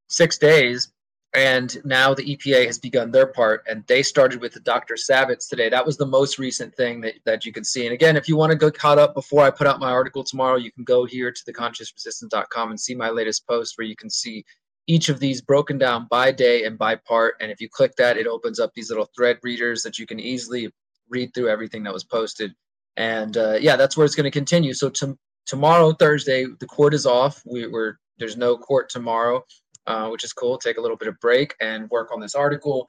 [0.09, 0.93] six days,
[1.35, 4.95] and now the EPA has begun their part, and they started with the Dr.
[4.95, 5.71] Savitz today.
[5.71, 7.87] That was the most recent thing that, that you can see.
[7.87, 10.23] And again, if you want to go caught up before I put out my article
[10.25, 14.11] tomorrow, you can go here to theconsciousresistance.com and see my latest post where you can
[14.11, 14.45] see
[14.87, 17.37] each of these broken down by day and by part.
[17.41, 20.21] And if you click that, it opens up these little thread readers that you can
[20.21, 20.71] easily
[21.09, 22.55] read through everything that was posted.
[22.97, 24.75] And uh, yeah, that's where it's going to continue.
[24.75, 27.43] So to, tomorrow, Thursday, the court is off.
[27.47, 29.45] We, we're there's no court tomorrow
[29.87, 30.59] uh, which is cool.
[30.59, 32.89] Take a little bit of break and work on this article.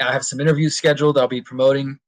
[0.00, 1.18] I have some interviews scheduled.
[1.18, 1.98] I'll be promoting,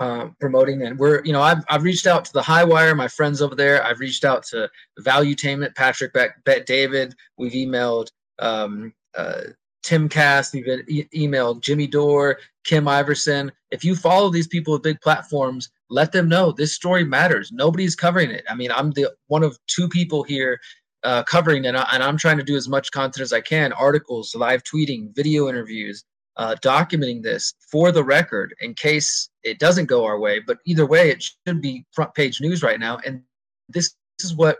[0.00, 3.08] uh, promoting, and we're you know I've I've reached out to the High Wire, my
[3.08, 3.84] friends over there.
[3.84, 4.68] I've reached out to
[5.00, 7.14] Valuetainment, Patrick Beck, Bet David.
[7.38, 8.08] We've emailed
[8.40, 9.42] um, uh,
[9.84, 10.52] Tim Cass.
[10.52, 13.50] We've e- emailed Jimmy Dore, Kim Iversen.
[13.70, 17.50] If you follow these people with big platforms, let them know this story matters.
[17.52, 18.44] Nobody's covering it.
[18.48, 20.58] I mean, I'm the one of two people here
[21.02, 23.40] uh, covering it, and, I, and I'm trying to do as much content as I
[23.40, 26.04] can articles, live tweeting, video interviews,
[26.36, 30.40] uh, documenting this for the record in case it doesn't go our way.
[30.40, 32.98] But either way, it should be front page news right now.
[33.06, 33.22] And
[33.68, 34.58] this, this is what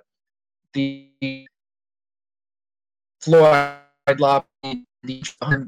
[0.72, 1.08] the
[3.22, 3.80] fluoride
[4.18, 4.85] lobby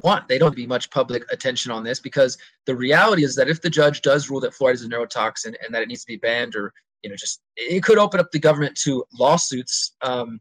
[0.03, 0.29] want.
[0.29, 3.71] They don't be much public attention on this because the reality is that if the
[3.71, 6.57] judge does rule that fluoride is a neurotoxin and that it needs to be banned
[6.57, 6.73] or
[7.03, 10.41] you know just it could open up the government to lawsuits um,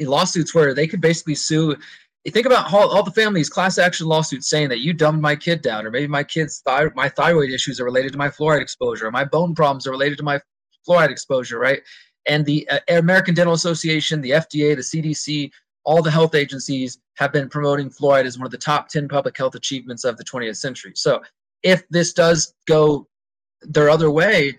[0.00, 1.76] lawsuits where they could basically sue
[2.24, 5.36] you think about all, all the families class action lawsuits saying that you dumbed my
[5.36, 6.62] kid down or maybe my kid's
[6.94, 10.18] my thyroid issues are related to my fluoride exposure or my bone problems are related
[10.18, 10.40] to my
[10.86, 11.80] fluoride exposure right
[12.26, 15.50] and the uh, american dental association the fda the cdc
[15.84, 19.36] all the health agencies have been promoting fluoride as one of the top 10 public
[19.36, 20.92] health achievements of the 20th century.
[20.94, 21.22] So
[21.62, 23.06] if this does go
[23.62, 24.58] their other way,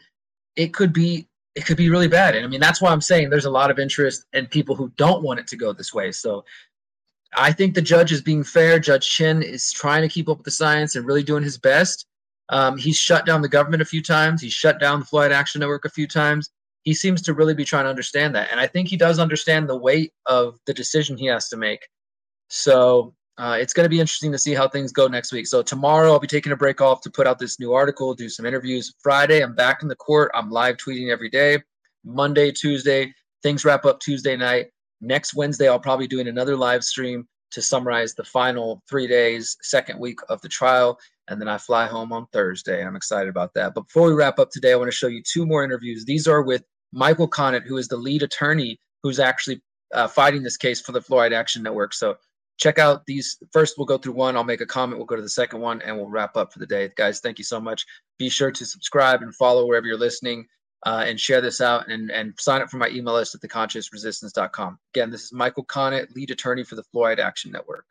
[0.56, 2.36] it could be it could be really bad.
[2.36, 4.92] And I mean that's why I'm saying there's a lot of interest in people who
[4.98, 6.12] don't want it to go this way.
[6.12, 6.44] So
[7.38, 8.80] I think the judge is being fair.
[8.80, 12.06] Judge Chen is trying to keep up with the science and really doing his best.
[12.50, 14.42] Um, he's shut down the government a few times.
[14.42, 16.52] He's shut down the Fluoride Action Network a few times
[16.86, 18.50] he seems to really be trying to understand that.
[18.52, 21.86] And I think he does understand the weight of the decision he has to make.
[22.48, 25.48] So uh, it's going to be interesting to see how things go next week.
[25.48, 28.30] So tomorrow I'll be taking a break off to put out this new article, do
[28.30, 28.94] some interviews.
[29.02, 30.32] Friday I'm back in the court.
[30.36, 31.58] I'm live tweeting every day.
[32.06, 33.12] Monday, Tuesday,
[33.42, 34.68] things wrap up Tuesday night.
[35.02, 40.00] Next Wednesday I'll probably doing another live stream to summarize the final three days, second
[40.00, 41.00] week of the trial.
[41.30, 42.86] And then I fly home on Thursday.
[42.86, 43.74] I'm excited about that.
[43.74, 46.06] But before we wrap up today, I want to show you two more interviews.
[46.06, 46.64] These are with
[46.96, 49.62] Michael Connett, who is the lead attorney who's actually
[49.93, 51.93] uh, fighting this case for the Fluoride Action Network.
[51.93, 52.16] So
[52.58, 53.38] check out these.
[53.52, 54.36] First, we'll go through one.
[54.36, 54.98] I'll make a comment.
[54.98, 56.89] We'll go to the second one, and we'll wrap up for the day.
[56.96, 57.86] Guys, thank you so much.
[58.18, 60.48] Be sure to subscribe and follow wherever you're listening.
[60.86, 64.78] Uh, and share this out and, and sign up for my email list at theconsciousresistance.com.
[64.93, 67.86] Again, this is Michael Connett, lead attorney for the Fluoride Action Network.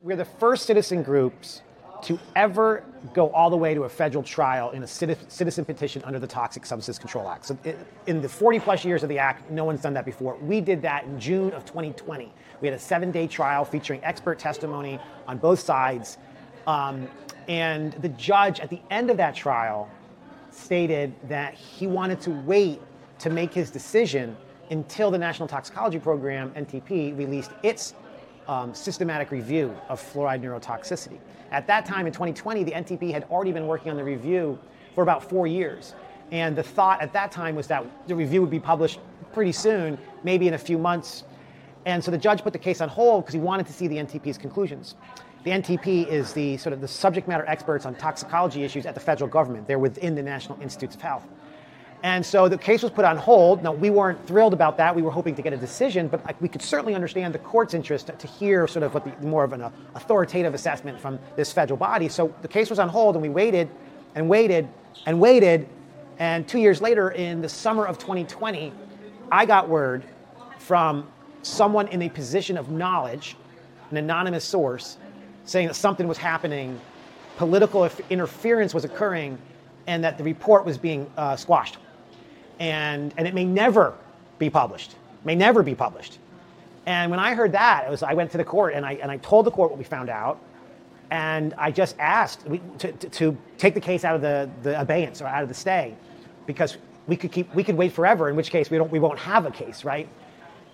[0.00, 1.62] We're the first citizen groups
[2.02, 2.84] to ever
[3.14, 6.66] go all the way to a federal trial in a citizen petition under the Toxic
[6.66, 7.46] Substances Control Act.
[7.46, 7.58] So,
[8.06, 10.36] in the 40 plus years of the act, no one's done that before.
[10.36, 12.32] We did that in June of 2020.
[12.60, 16.18] We had a seven day trial featuring expert testimony on both sides.
[16.66, 17.08] Um,
[17.48, 19.88] and the judge at the end of that trial
[20.50, 22.80] stated that he wanted to wait
[23.20, 24.36] to make his decision
[24.70, 27.94] until the National Toxicology Program, NTP, released its
[28.48, 31.18] um, systematic review of fluoride neurotoxicity.
[31.50, 34.58] At that time in 2020, the NTP had already been working on the review
[34.94, 35.94] for about four years.
[36.30, 39.00] And the thought at that time was that the review would be published
[39.32, 41.24] pretty soon, maybe in a few months.
[41.86, 43.96] And so the judge put the case on hold because he wanted to see the
[43.96, 44.94] NTP's conclusions.
[45.44, 49.00] The NTP is the sort of the subject matter experts on toxicology issues at the
[49.00, 49.66] federal government.
[49.66, 51.26] They're within the National Institutes of Health.
[52.02, 53.64] And so the case was put on hold.
[53.64, 54.94] Now, we weren't thrilled about that.
[54.94, 58.10] We were hoping to get a decision, but we could certainly understand the court's interest
[58.16, 61.76] to hear sort of what the, more of an uh, authoritative assessment from this federal
[61.76, 62.08] body.
[62.08, 63.68] So the case was on hold, and we waited
[64.14, 64.68] and waited
[65.06, 65.68] and waited.
[66.20, 68.72] And two years later, in the summer of 2020,
[69.32, 70.04] I got word
[70.58, 71.08] from
[71.42, 73.36] someone in a position of knowledge,
[73.90, 74.98] an anonymous source,
[75.46, 76.80] saying that something was happening,
[77.38, 79.38] political interference was occurring,
[79.88, 81.78] and that the report was being uh, squashed
[82.58, 83.94] and, and it may never
[84.38, 84.94] be published,
[85.24, 86.18] may never be published.
[86.86, 89.10] And when I heard that, it was, I went to the court and I, and
[89.10, 90.40] I told the court what we found out.
[91.10, 92.46] And I just asked
[92.78, 95.54] to, to, to take the case out of the, the abeyance or out of the
[95.54, 95.94] stay
[96.46, 99.18] because we could, keep, we could wait forever, in which case we, don't, we won't
[99.18, 100.08] have a case, right?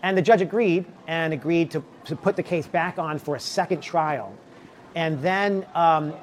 [0.03, 3.41] And the judge agreed and agreed to, to put the case back on for a
[3.41, 4.32] second trial.
[4.95, 6.14] And then, um,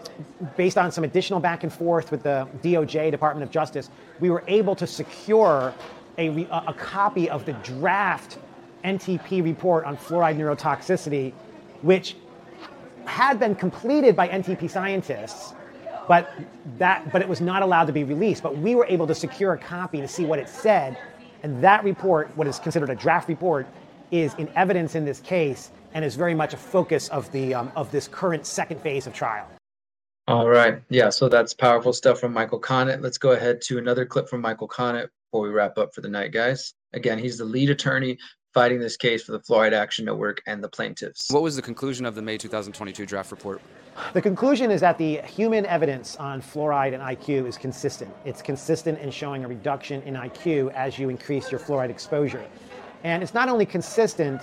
[0.56, 4.44] based on some additional back and forth with the DOJ, Department of Justice, we were
[4.48, 5.74] able to secure
[6.18, 8.38] a, a copy of the draft
[8.84, 11.34] NTP report on fluoride neurotoxicity,
[11.82, 12.16] which
[13.06, 15.54] had been completed by NTP scientists,
[16.08, 16.32] but
[16.78, 18.42] that but it was not allowed to be released.
[18.44, 20.98] But we were able to secure a copy to see what it said,
[21.44, 23.68] and that report, what is considered a draft report,
[24.12, 27.72] is in evidence in this case and is very much a focus of the um,
[27.76, 29.48] of this current second phase of trial.
[30.28, 31.10] All right, yeah.
[31.10, 33.02] So that's powerful stuff from Michael Connett.
[33.02, 36.10] Let's go ahead to another clip from Michael Connett before we wrap up for the
[36.10, 36.74] night, guys.
[36.94, 38.18] Again, he's the lead attorney
[38.54, 41.32] fighting this case for the Fluoride Action Network and the plaintiffs.
[41.32, 43.62] What was the conclusion of the May 2022 draft report?
[44.14, 48.14] The conclusion is that the human evidence on fluoride and IQ is consistent.
[48.26, 52.46] It's consistent in showing a reduction in IQ as you increase your fluoride exposure.
[53.04, 54.42] And it's not only consistent,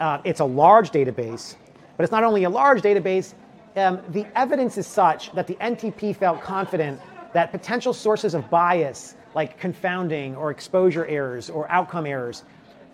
[0.00, 1.56] uh, it's a large database,
[1.96, 3.34] but it's not only a large database,
[3.76, 7.00] um, the evidence is such that the NTP felt confident
[7.32, 12.44] that potential sources of bias, like confounding or exposure errors or outcome errors,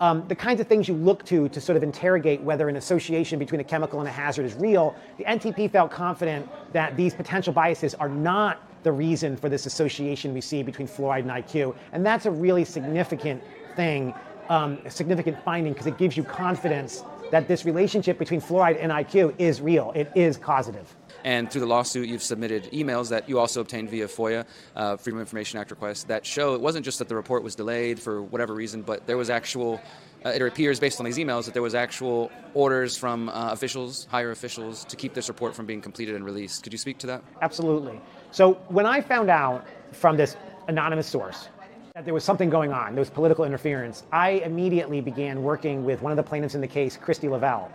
[0.01, 3.39] um, the kinds of things you look to to sort of interrogate whether an association
[3.39, 7.53] between a chemical and a hazard is real, the NTP felt confident that these potential
[7.53, 11.75] biases are not the reason for this association we see between fluoride and IQ.
[11.93, 13.41] And that's a really significant
[13.75, 14.13] thing,
[14.49, 18.91] um, a significant finding, because it gives you confidence that this relationship between fluoride and
[18.91, 20.95] IQ is real, it is causative.
[21.23, 25.17] And through the lawsuit, you've submitted emails that you also obtained via FOIA, uh, Freedom
[25.17, 28.21] of Information Act requests, that show it wasn't just that the report was delayed for
[28.21, 29.81] whatever reason, but there was actual,
[30.23, 34.05] uh, it appears based on these emails that there was actual orders from uh, officials,
[34.11, 36.61] higher officials, to keep this report from being completed and released.
[36.61, 37.23] Could you speak to that?
[37.41, 37.99] Absolutely.
[38.29, 40.37] So when I found out from this
[40.67, 41.49] anonymous source
[41.95, 46.01] that there was something going on, there was political interference, I immediately began working with
[46.01, 47.71] one of the plaintiffs in the case, Christy Lavelle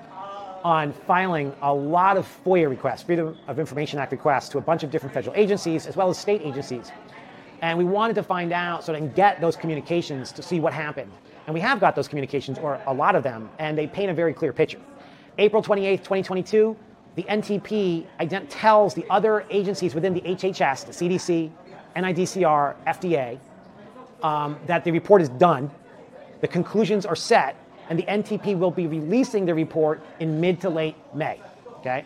[0.62, 4.82] on filing a lot of FOIA requests, Freedom of Information Act requests, to a bunch
[4.82, 6.92] of different federal agencies as well as state agencies.
[7.62, 11.10] And we wanted to find out, so and get those communications to see what happened.
[11.46, 14.14] And we have got those communications, or a lot of them, and they paint a
[14.14, 14.80] very clear picture.
[15.38, 16.76] April 28th, 2022,
[17.14, 21.50] the NTP ident- tells the other agencies within the HHS, the CDC,
[21.96, 23.38] NIDCR, FDA,
[24.22, 25.70] um, that the report is done,
[26.40, 27.56] the conclusions are set,
[27.88, 31.40] and the NTP will be releasing the report in mid to late May.
[31.78, 32.04] Okay?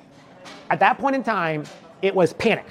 [0.71, 1.65] At that point in time,
[2.03, 2.67] it was panic.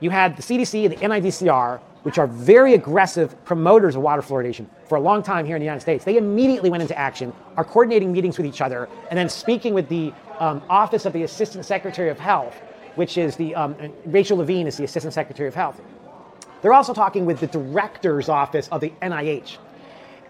[0.00, 4.66] You had the CDC and the NIDCR, which are very aggressive promoters of water fluoridation
[4.86, 6.04] for a long time here in the United States.
[6.04, 9.88] They immediately went into action, are coordinating meetings with each other, and then speaking with
[9.88, 12.54] the um, Office of the Assistant Secretary of Health,
[12.96, 13.74] which is the um,
[14.06, 15.80] Rachel Levine is the Assistant Secretary of Health.
[16.64, 19.58] They're also talking with the Director's Office of the NIH,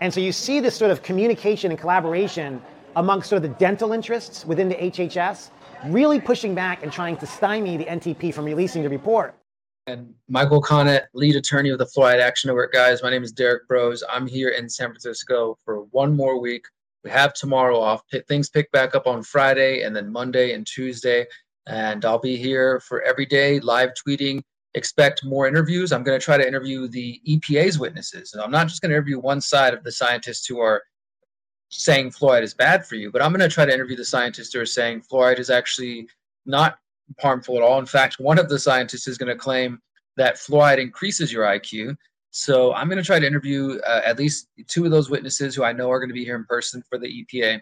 [0.00, 2.60] and so you see this sort of communication and collaboration
[2.96, 5.50] amongst sort of the dental interests within the HHS,
[5.86, 9.36] really pushing back and trying to stymie the NTP from releasing the report.
[9.86, 12.72] And Michael Connett, lead attorney of the Fluoride Action Network.
[12.72, 14.02] Guys, my name is Derrick Broze.
[14.10, 16.64] I'm here in San Francisco for one more week.
[17.04, 18.02] We have tomorrow off.
[18.26, 21.26] Things pick back up on Friday and then Monday and Tuesday.
[21.68, 24.42] And I'll be here for every day live tweeting
[24.74, 25.92] expect more interviews.
[25.92, 28.32] I'm going to try to interview the EPA's witnesses.
[28.32, 30.82] And I'm not just going to interview one side of the scientists who are
[31.68, 34.52] saying fluoride is bad for you, but I'm going to try to interview the scientists
[34.52, 36.08] who are saying fluoride is actually
[36.46, 36.78] not
[37.20, 37.78] harmful at all.
[37.78, 39.80] In fact, one of the scientists is going to claim
[40.16, 41.96] that fluoride increases your IQ.
[42.30, 45.62] So I'm going to try to interview uh, at least two of those witnesses who
[45.62, 47.60] I know are going to be here in person for the EPA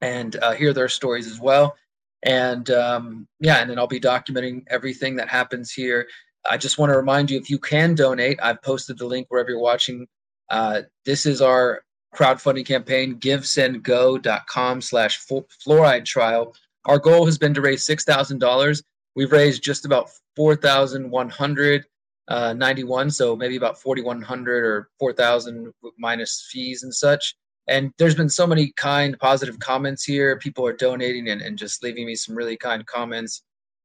[0.00, 1.76] and uh, hear their stories as well
[2.24, 6.08] and um, yeah, and then I'll be documenting everything that happens here.
[6.50, 9.50] I just want to remind you if you can donate, I've posted the link wherever
[9.50, 10.06] you're watching.
[10.50, 11.82] Uh, this is our
[12.14, 16.54] crowdfunding campaign, givesendgo.com slash fluoride trial.
[16.86, 18.82] Our goal has been to raise $6,000.
[19.16, 26.94] We've raised just about 4,191, uh, so maybe about 4,100 or 4,000 minus fees and
[26.94, 27.36] such
[27.66, 30.38] and there's been so many kind positive comments here.
[30.38, 33.42] People are donating and, and just leaving me some really kind comments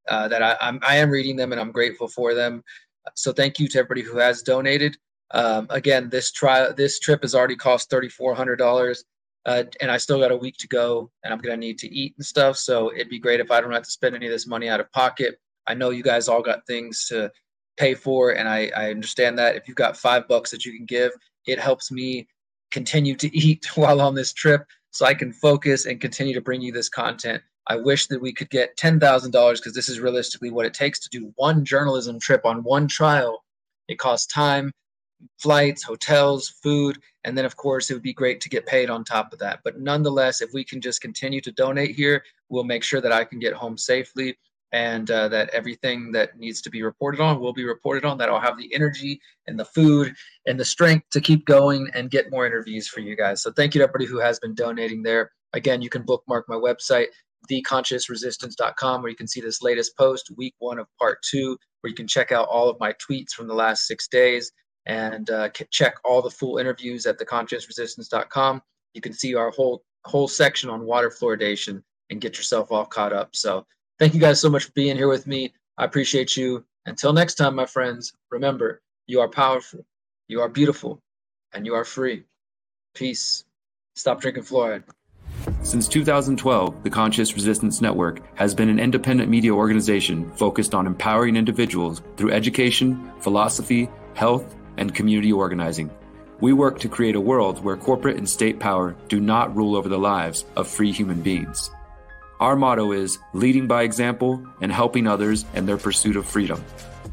[0.10, 2.64] uh, that I, I'm, I am reading them and i'm grateful for them.
[3.16, 4.98] So thank you to everybody who has donated.
[5.32, 9.04] Um, again this trial this trip has already cost $3400
[9.46, 11.88] uh, and i still got a week to go and i'm going to need to
[11.94, 12.58] eat and stuff.
[12.58, 14.80] So it'd be great if i don't have to spend any of this money out
[14.80, 15.40] of pocket.
[15.68, 17.32] I know you guys all got things to
[17.78, 19.56] pay for and i, I understand that.
[19.56, 21.12] If you've got five bucks that you can give
[21.46, 22.28] it helps me
[22.72, 26.62] continue to eat while on this trip so I can focus and continue to bring
[26.62, 27.42] you this content.
[27.68, 31.10] I wish that we could get $10,000 because this is realistically what it takes to
[31.10, 33.44] do one journalism trip on one trial.
[33.88, 34.72] It costs time,
[35.40, 39.04] flights, hotels, food, and then, of course, it would be great to get paid on
[39.04, 39.60] top of that.
[39.64, 43.24] But nonetheless, if we can just continue to donate here, we'll make sure that I
[43.24, 44.38] can get home safely
[44.72, 48.18] and uh, that everything that needs to be reported on will be reported on.
[48.18, 50.14] That I'll have the energy and the food
[50.46, 53.42] and the strength to keep going and get more interviews for you guys.
[53.42, 55.32] So thank you to everybody who has been donating there.
[55.54, 57.08] Again, you can bookmark my website,
[57.52, 61.96] theconsciousresistance.com, where you can see this latest post, week one of part two, where you
[61.96, 64.52] can check out all of my tweets from the last six days
[64.86, 68.62] and uh, check all the full interviews at theconsciousresistance.com.
[68.94, 73.14] You can see our whole whole section on water fluoridation and get yourself all caught
[73.14, 73.36] up.
[73.36, 73.66] So
[74.00, 75.54] Thank you guys so much for being here with me.
[75.78, 76.64] I appreciate you.
[76.86, 79.86] Until next time, my friends, remember you are powerful,
[80.30, 81.02] you are beautiful,
[81.54, 82.24] and you are free.
[82.96, 83.44] Peace.
[83.96, 84.84] Stop drinking fluoride.
[85.64, 91.36] Since 2012, the Conscious Resistance Network has been an independent media organization focused on empowering
[91.36, 95.90] individuals through education, philosophy, health, and community organizing.
[96.40, 99.90] We work to create a world where corporate and state power do not rule over
[99.90, 101.70] the lives of free human beings.
[102.40, 106.64] Our motto is leading by example and helping others in their pursuit of freedom.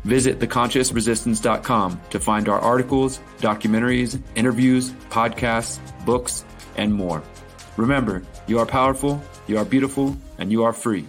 [0.05, 6.45] Visit theconsciousresistance.com to find our articles, documentaries, interviews, podcasts, books,
[6.77, 7.23] and more.
[7.77, 11.07] Remember, you are powerful, you are beautiful, and you are free.